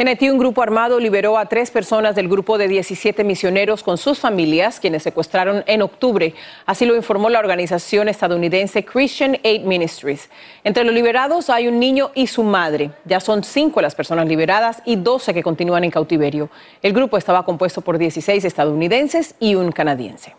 En 0.00 0.08
Haití, 0.08 0.30
un 0.30 0.38
grupo 0.38 0.62
armado 0.62 0.98
liberó 0.98 1.36
a 1.36 1.44
tres 1.44 1.70
personas 1.70 2.14
del 2.14 2.26
grupo 2.26 2.56
de 2.56 2.68
17 2.68 3.22
misioneros 3.22 3.82
con 3.82 3.98
sus 3.98 4.18
familias, 4.18 4.80
quienes 4.80 5.02
secuestraron 5.02 5.62
en 5.66 5.82
octubre. 5.82 6.32
Así 6.64 6.86
lo 6.86 6.96
informó 6.96 7.28
la 7.28 7.38
organización 7.38 8.08
estadounidense 8.08 8.82
Christian 8.82 9.36
Aid 9.44 9.64
Ministries. 9.64 10.30
Entre 10.64 10.84
los 10.84 10.94
liberados 10.94 11.50
hay 11.50 11.68
un 11.68 11.78
niño 11.78 12.12
y 12.14 12.28
su 12.28 12.42
madre. 12.44 12.92
Ya 13.04 13.20
son 13.20 13.44
cinco 13.44 13.82
las 13.82 13.94
personas 13.94 14.26
liberadas 14.26 14.80
y 14.86 14.96
12 14.96 15.34
que 15.34 15.42
continúan 15.42 15.84
en 15.84 15.90
cautiverio. 15.90 16.48
El 16.80 16.94
grupo 16.94 17.18
estaba 17.18 17.44
compuesto 17.44 17.82
por 17.82 17.98
16 17.98 18.42
estadounidenses 18.42 19.34
y 19.38 19.54
un 19.54 19.70
canadiense. 19.70 20.32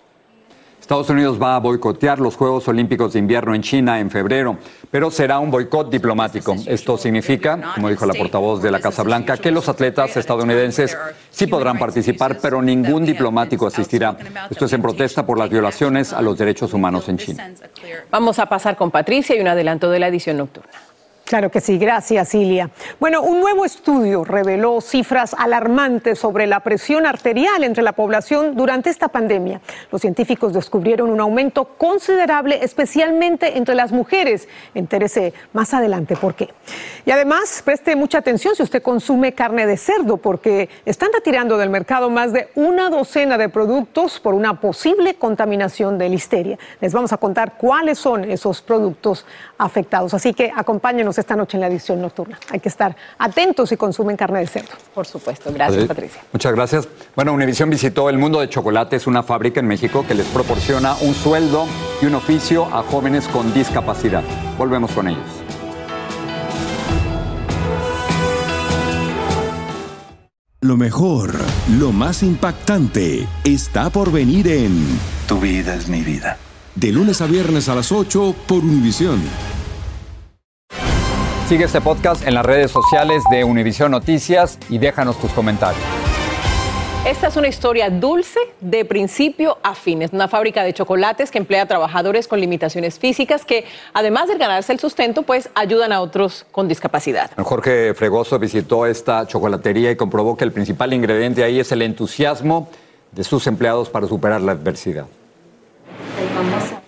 Estados 0.92 1.10
Unidos 1.10 1.42
va 1.42 1.56
a 1.56 1.60
boicotear 1.60 2.20
los 2.20 2.36
Juegos 2.36 2.68
Olímpicos 2.68 3.14
de 3.14 3.20
Invierno 3.20 3.56
en 3.56 3.62
China 3.62 4.02
en 4.02 4.12
febrero, 4.12 4.58
pero 4.92 5.10
será 5.10 5.40
un 5.40 5.50
boicot 5.50 5.90
diplomático. 5.90 6.54
Esto 6.68 6.98
significa, 6.98 7.58
como 7.76 7.88
dijo 7.88 8.06
la 8.06 8.14
portavoz 8.14 8.62
de 8.62 8.72
la 8.72 8.82
Casa 8.82 9.02
Blanca, 9.04 9.38
que 9.38 9.52
los 9.52 9.70
atletas 9.70 10.18
estadounidenses 10.18 10.98
sí 11.30 11.48
podrán 11.48 11.80
participar, 11.80 12.40
pero 12.42 12.62
ningún 12.62 13.06
diplomático 13.06 13.68
asistirá. 13.68 14.18
Esto 14.50 14.66
es 14.66 14.74
en 14.74 14.82
protesta 14.82 15.26
por 15.26 15.40
las 15.40 15.50
violaciones 15.50 16.12
a 16.12 16.22
los 16.22 16.38
derechos 16.38 16.74
humanos 16.74 17.08
en 17.08 17.18
China. 17.18 17.50
Vamos 18.10 18.38
a 18.40 18.48
pasar 18.48 18.76
con 18.76 18.92
Patricia 18.92 19.34
y 19.34 19.40
un 19.40 19.48
adelanto 19.48 19.90
de 19.90 19.98
la 19.98 20.10
edición 20.10 20.36
nocturna. 20.36 20.72
Claro 21.32 21.50
que 21.50 21.62
sí, 21.62 21.78
gracias 21.78 22.36
Ilia. 22.36 22.72
Bueno, 23.00 23.22
un 23.22 23.40
nuevo 23.40 23.64
estudio 23.64 24.26
reveló 24.26 24.82
cifras 24.82 25.34
alarmantes 25.34 26.20
sobre 26.20 26.46
la 26.46 26.60
presión 26.60 27.06
arterial 27.06 27.64
entre 27.64 27.84
la 27.84 27.94
población 27.94 28.58
durante 28.58 28.90
esta 28.90 29.08
pandemia. 29.08 29.62
Los 29.94 30.02
científicos 30.02 30.52
descubrieron 30.52 31.10
un 31.10 31.22
aumento 31.22 31.64
considerable, 31.78 32.60
especialmente 32.62 33.58
entre 33.58 33.76
las 33.76 33.94
mujeres. 33.94 34.50
Entérese 34.76 35.34
más 35.54 35.74
adelante 35.74 36.18
por 36.18 36.36
qué. 36.36 36.50
Y 37.06 37.12
además, 37.12 37.62
preste 37.64 37.96
mucha 37.96 38.18
atención 38.18 38.54
si 38.54 38.64
usted 38.64 38.84
consume 38.84 39.32
carne 39.32 39.66
de 39.66 39.78
cerdo, 39.78 40.18
porque 40.18 40.68
están 40.84 41.14
retirando 41.14 41.58
del 41.58 41.70
mercado 41.70 42.10
más 42.10 42.34
de 42.34 42.50
una 42.56 42.90
docena 42.90 43.38
de 43.38 43.48
productos 43.48 44.20
por 44.20 44.34
una 44.34 44.60
posible 44.60 45.14
contaminación 45.14 45.98
de 45.98 46.10
listeria. 46.10 46.60
Les 46.82 46.92
vamos 46.92 47.14
a 47.14 47.18
contar 47.18 47.54
cuáles 47.58 48.00
son 48.00 48.26
esos 48.26 48.62
productos 48.62 49.26
afectados. 49.58 50.14
Así 50.14 50.34
que 50.34 50.52
acompáñenos 50.54 51.21
esta 51.22 51.36
noche 51.36 51.58
en 51.58 51.62
la 51.62 51.68
edición 51.68 52.02
nocturna. 52.02 52.38
Hay 52.50 52.60
que 52.60 52.70
estar 52.70 52.96
atentos 53.18 53.70
si 53.70 53.78
consumen 53.78 54.18
carne 54.18 54.40
de 54.40 54.48
cerdo. 54.48 54.74
Por 54.94 55.08
supuesto. 55.08 55.52
Gracias, 55.54 55.86
Patricia. 55.86 56.22
Muchas 56.32 56.54
gracias. 56.54 56.88
Bueno, 57.16 57.34
Univisión 57.34 57.70
visitó 57.70 58.10
el 58.10 58.18
mundo 58.18 58.40
de 58.40 58.50
chocolates, 58.50 59.08
una 59.08 59.24
fábrica 59.24 59.60
en 59.60 59.68
México 59.68 60.06
que 60.08 60.14
les 60.14 60.28
proporciona 60.28 60.96
un 61.02 61.14
sueldo 61.14 61.66
y 62.02 62.06
un 62.06 62.16
oficio 62.16 62.66
a 62.66 62.84
jóvenes 62.84 63.28
con 63.28 63.54
discapacidad. 63.54 64.24
Volvemos 64.58 64.92
con 64.92 65.08
ellos. 65.08 65.42
Lo 70.64 70.78
mejor, 70.78 71.34
lo 71.80 71.92
más 71.92 72.22
impactante, 72.22 73.28
está 73.44 73.90
por 73.90 74.12
venir 74.12 74.48
en 74.48 74.86
Tu 75.28 75.40
vida 75.40 75.74
es 75.74 75.88
mi 75.88 76.02
vida. 76.02 76.38
De 76.76 76.92
lunes 76.92 77.20
a 77.22 77.26
viernes 77.26 77.68
a 77.68 77.74
las 77.74 77.92
8 77.92 78.36
por 78.48 78.60
Univisión. 78.60 79.20
Sigue 81.52 81.66
este 81.66 81.82
podcast 81.82 82.26
en 82.26 82.34
las 82.34 82.46
redes 82.46 82.72
sociales 82.72 83.24
de 83.30 83.44
Univisión 83.44 83.92
Noticias 83.92 84.58
y 84.70 84.78
déjanos 84.78 85.20
tus 85.20 85.34
comentarios. 85.34 85.84
Esta 87.06 87.28
es 87.28 87.36
una 87.36 87.50
historia 87.50 87.90
dulce 87.90 88.40
de 88.62 88.86
principio 88.86 89.58
a 89.62 89.76
fin. 89.76 90.02
Es 90.02 90.14
una 90.14 90.30
fábrica 90.30 90.64
de 90.64 90.72
chocolates 90.72 91.30
que 91.30 91.40
emplea 91.40 91.66
trabajadores 91.66 92.30
con 92.30 92.40
limitaciones 92.40 93.00
físicas 93.00 93.44
que, 93.44 93.66
además 93.94 94.30
de 94.30 94.38
ganarse 94.38 94.72
el 94.72 94.80
sustento, 94.80 95.24
pues 95.24 95.50
ayudan 95.54 95.92
a 95.92 96.00
otros 96.00 96.46
con 96.54 96.70
discapacidad. 96.70 97.32
Jorge 97.38 97.94
Fregoso 97.96 98.40
visitó 98.40 98.86
esta 98.86 99.28
chocolatería 99.28 99.92
y 99.92 99.98
comprobó 99.98 100.38
que 100.38 100.46
el 100.46 100.54
principal 100.54 100.94
ingrediente 100.94 101.44
ahí 101.44 101.60
es 101.60 101.70
el 101.74 101.82
entusiasmo 101.82 102.70
de 103.12 103.26
sus 103.26 103.46
empleados 103.46 103.90
para 103.90 104.08
superar 104.08 104.40
la 104.40 104.54
adversidad. 104.54 105.06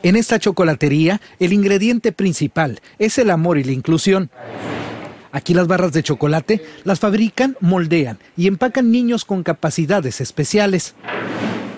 En 0.04 0.18
esta 0.18 0.38
chocolatería, 0.38 1.22
el 1.40 1.54
ingrediente 1.54 2.12
principal 2.12 2.82
es 3.00 3.18
el 3.18 3.30
amor 3.30 3.58
y 3.58 3.64
la 3.64 3.72
inclusión. 3.72 4.30
Aquí 5.32 5.54
las 5.54 5.68
barras 5.68 5.94
de 5.94 6.04
chocolate 6.04 6.62
las 6.84 7.00
fabrican, 7.00 7.56
moldean 7.62 8.20
y 8.36 8.48
empacan 8.48 8.92
niños 8.92 9.24
con 9.24 9.44
capacidades 9.44 10.20
especiales. 10.20 10.94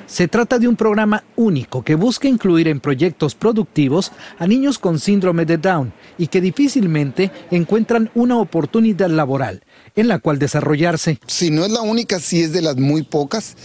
Se 0.07 0.27
trata 0.27 0.57
de 0.57 0.67
un 0.67 0.75
programa 0.75 1.23
único 1.35 1.83
que 1.83 1.93
busca 1.93 2.27
incluir 2.27 2.67
en 2.67 2.79
proyectos 2.79 3.35
productivos 3.35 4.11
a 4.39 4.47
niños 4.47 4.79
con 4.79 4.99
síndrome 4.99 5.45
de 5.45 5.57
Down 5.57 5.93
y 6.17 6.27
que 6.27 6.41
difícilmente 6.41 7.31
encuentran 7.51 8.09
una 8.15 8.38
oportunidad 8.38 9.09
laboral 9.09 9.63
en 9.95 10.07
la 10.07 10.17
cual 10.17 10.39
desarrollarse. 10.39 11.19
Si 11.27 11.51
no 11.51 11.63
es 11.63 11.71
la 11.71 11.81
única, 11.81 12.19
sí 12.19 12.41
es 12.41 12.53
de 12.53 12.63
las 12.63 12.77
muy 12.77 13.03
pocas 13.03 13.55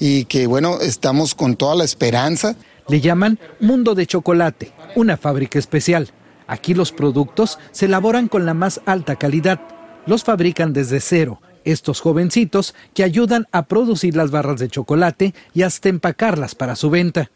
y 0.00 0.24
que 0.24 0.48
bueno, 0.48 0.80
estamos 0.80 1.36
con 1.36 1.54
toda 1.56 1.76
la 1.76 1.84
esperanza. 1.84 2.56
Le 2.88 3.00
llaman 3.02 3.38
Mundo 3.60 3.94
de 3.94 4.06
Chocolate, 4.06 4.72
una 4.96 5.18
fábrica 5.18 5.58
especial. 5.58 6.08
Aquí 6.46 6.72
los 6.72 6.90
productos 6.90 7.58
se 7.70 7.84
elaboran 7.84 8.28
con 8.28 8.46
la 8.46 8.54
más 8.54 8.80
alta 8.86 9.16
calidad. 9.16 9.60
Los 10.06 10.24
fabrican 10.24 10.72
desde 10.72 11.00
cero 11.00 11.40
estos 11.64 12.00
jovencitos 12.00 12.74
que 12.94 13.04
ayudan 13.04 13.46
a 13.52 13.66
producir 13.66 14.16
las 14.16 14.30
barras 14.30 14.58
de 14.58 14.68
chocolate 14.68 15.34
y 15.52 15.62
hasta 15.62 15.90
empacarlas 15.90 16.54
para 16.54 16.76
su 16.76 16.88
venta. 16.88 17.30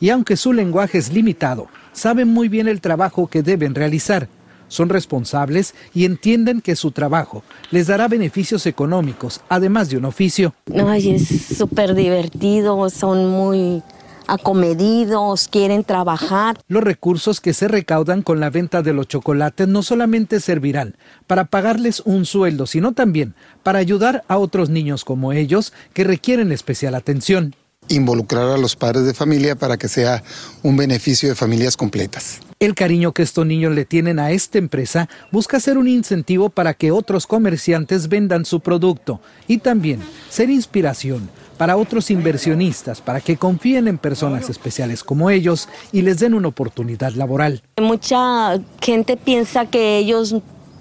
Y 0.00 0.08
aunque 0.08 0.38
su 0.38 0.54
lenguaje 0.54 0.96
es 0.96 1.12
limitado, 1.12 1.68
saben 1.92 2.28
muy 2.28 2.48
bien 2.48 2.68
el 2.68 2.80
trabajo 2.80 3.26
que 3.26 3.42
deben 3.42 3.74
realizar. 3.74 4.28
Son 4.74 4.88
responsables 4.88 5.72
y 5.94 6.04
entienden 6.04 6.60
que 6.60 6.74
su 6.74 6.90
trabajo 6.90 7.44
les 7.70 7.86
dará 7.86 8.08
beneficios 8.08 8.66
económicos, 8.66 9.40
además 9.48 9.88
de 9.88 9.98
un 9.98 10.04
oficio. 10.04 10.52
Ay, 10.88 11.14
es 11.14 11.28
súper 11.56 11.94
divertido, 11.94 12.90
son 12.90 13.28
muy 13.28 13.84
acomedidos, 14.26 15.46
quieren 15.46 15.84
trabajar. 15.84 16.58
Los 16.66 16.82
recursos 16.82 17.40
que 17.40 17.54
se 17.54 17.68
recaudan 17.68 18.22
con 18.22 18.40
la 18.40 18.50
venta 18.50 18.82
de 18.82 18.92
los 18.92 19.06
chocolates 19.06 19.68
no 19.68 19.84
solamente 19.84 20.40
servirán 20.40 20.96
para 21.28 21.44
pagarles 21.44 22.02
un 22.04 22.26
sueldo, 22.26 22.66
sino 22.66 22.94
también 22.94 23.36
para 23.62 23.78
ayudar 23.78 24.24
a 24.26 24.38
otros 24.38 24.70
niños 24.70 25.04
como 25.04 25.32
ellos 25.32 25.72
que 25.92 26.02
requieren 26.02 26.50
especial 26.50 26.96
atención. 26.96 27.54
Involucrar 27.88 28.48
a 28.48 28.58
los 28.58 28.74
padres 28.74 29.04
de 29.04 29.14
familia 29.14 29.54
para 29.54 29.76
que 29.76 29.86
sea 29.86 30.24
un 30.62 30.76
beneficio 30.76 31.28
de 31.28 31.36
familias 31.36 31.76
completas. 31.76 32.40
El 32.64 32.74
cariño 32.74 33.12
que 33.12 33.22
estos 33.22 33.44
niños 33.44 33.74
le 33.74 33.84
tienen 33.84 34.18
a 34.18 34.30
esta 34.30 34.56
empresa 34.56 35.10
busca 35.30 35.60
ser 35.60 35.76
un 35.76 35.86
incentivo 35.86 36.48
para 36.48 36.72
que 36.72 36.92
otros 36.92 37.26
comerciantes 37.26 38.08
vendan 38.08 38.46
su 38.46 38.60
producto 38.60 39.20
y 39.46 39.58
también 39.58 40.00
ser 40.30 40.48
inspiración 40.48 41.28
para 41.58 41.76
otros 41.76 42.10
inversionistas, 42.10 43.02
para 43.02 43.20
que 43.20 43.36
confíen 43.36 43.86
en 43.86 43.98
personas 43.98 44.48
especiales 44.48 45.04
como 45.04 45.28
ellos 45.28 45.68
y 45.92 46.00
les 46.00 46.20
den 46.20 46.32
una 46.32 46.48
oportunidad 46.48 47.12
laboral. 47.12 47.62
Mucha 47.82 48.58
gente 48.80 49.18
piensa 49.18 49.66
que 49.66 49.98
ellos 49.98 50.34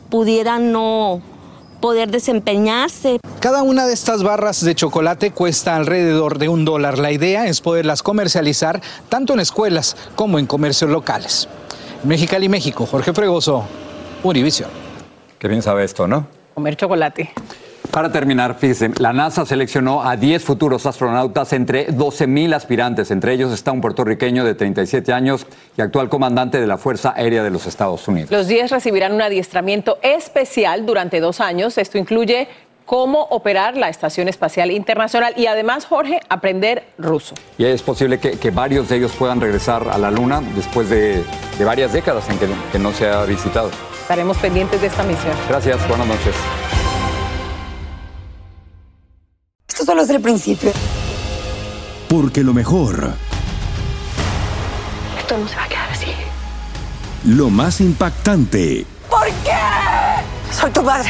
pudieran 0.10 0.72
no 0.72 1.22
poder 1.82 2.12
desempeñarse. 2.12 3.20
Cada 3.42 3.62
una 3.62 3.86
de 3.86 3.94
estas 3.94 4.24
barras 4.24 4.64
de 4.64 4.74
chocolate 4.74 5.32
cuesta 5.32 5.76
alrededor 5.76 6.38
de 6.38 6.48
un 6.48 6.64
dólar. 6.64 6.98
La 6.98 7.12
idea 7.12 7.48
es 7.48 7.60
poderlas 7.60 8.02
comercializar 8.02 8.82
tanto 9.10 9.34
en 9.34 9.42
escuelas 9.42 9.98
como 10.16 10.40
en 10.40 10.46
comercios 10.46 10.90
locales. 10.90 11.50
Mexicali, 12.04 12.50
México, 12.50 12.86
Jorge 12.86 13.14
Fregoso, 13.14 13.64
Univision. 14.24 14.70
Qué 15.40 15.48
bien 15.48 15.62
sabe 15.62 15.86
esto, 15.86 16.06
¿no? 16.06 16.28
Comer 16.54 16.76
chocolate. 16.76 17.32
Para 17.92 18.12
terminar, 18.12 18.56
fíjense, 18.56 18.90
la 19.00 19.14
NASA 19.14 19.46
seleccionó 19.46 20.04
a 20.04 20.18
10 20.18 20.44
futuros 20.44 20.86
astronautas 20.86 21.54
entre 21.54 21.88
12.000 21.90 22.56
aspirantes. 22.56 23.12
Entre 23.12 23.34
ellos 23.34 23.54
está 23.54 23.72
un 23.72 23.82
puertorriqueño 23.82 24.44
de 24.44 24.56
37 24.56 25.14
años 25.14 25.46
y 25.78 25.82
actual 25.82 26.10
comandante 26.10 26.60
de 26.60 26.66
la 26.66 26.78
Fuerza 26.78 27.14
Aérea 27.16 27.44
de 27.44 27.52
los 27.52 27.68
Estados 27.68 28.08
Unidos. 28.08 28.32
Los 28.32 28.48
10 28.48 28.72
recibirán 28.72 29.14
un 29.14 29.22
adiestramiento 29.22 30.00
especial 30.02 30.86
durante 30.86 31.20
dos 31.20 31.40
años. 31.40 31.78
Esto 31.78 31.98
incluye 31.98 32.48
cómo 32.86 33.22
operar 33.30 33.78
la 33.78 33.90
Estación 33.90 34.28
Espacial 34.28 34.72
Internacional 34.72 35.34
y 35.38 35.48
además, 35.48 35.86
Jorge, 35.86 36.20
aprender 36.30 36.88
ruso. 36.98 37.36
Y 37.58 37.66
es 37.66 37.82
posible 37.82 38.20
que, 38.20 38.32
que 38.40 38.52
varios 38.52 38.90
de 38.90 38.98
ellos 38.98 39.12
puedan 39.18 39.40
regresar 39.42 39.88
a 39.90 39.98
la 39.98 40.12
Luna 40.12 40.42
después 40.56 40.90
de, 40.90 41.24
de 41.58 41.66
varias 41.66 41.94
décadas 41.94 42.30
en 42.30 42.38
que, 42.40 42.48
que 42.72 42.80
no 42.80 42.92
se 42.92 43.08
ha 43.08 43.24
visitado. 43.24 43.70
Estaremos 44.02 44.38
pendientes 44.38 44.82
de 44.82 44.88
esta 44.88 45.04
misión. 45.04 45.34
Gracias, 45.50 45.88
buenas 45.88 46.08
noches. 46.08 46.36
Esto 49.68 49.86
solo 49.86 50.02
es 50.04 50.10
el 50.10 50.22
principio. 50.22 50.72
Porque 52.10 52.44
lo 52.44 52.54
mejor, 52.54 53.14
Esto 55.18 55.38
no 55.38 55.48
se 55.48 55.56
va 55.56 55.64
a 55.64 55.68
quedar 55.68 55.90
así. 55.90 56.08
lo 57.26 57.50
más 57.50 57.82
impactante, 57.82 58.86
¿Por 59.10 59.26
qué? 59.44 59.56
Soy 60.52 60.70
tu 60.72 60.84
madre. 60.84 61.10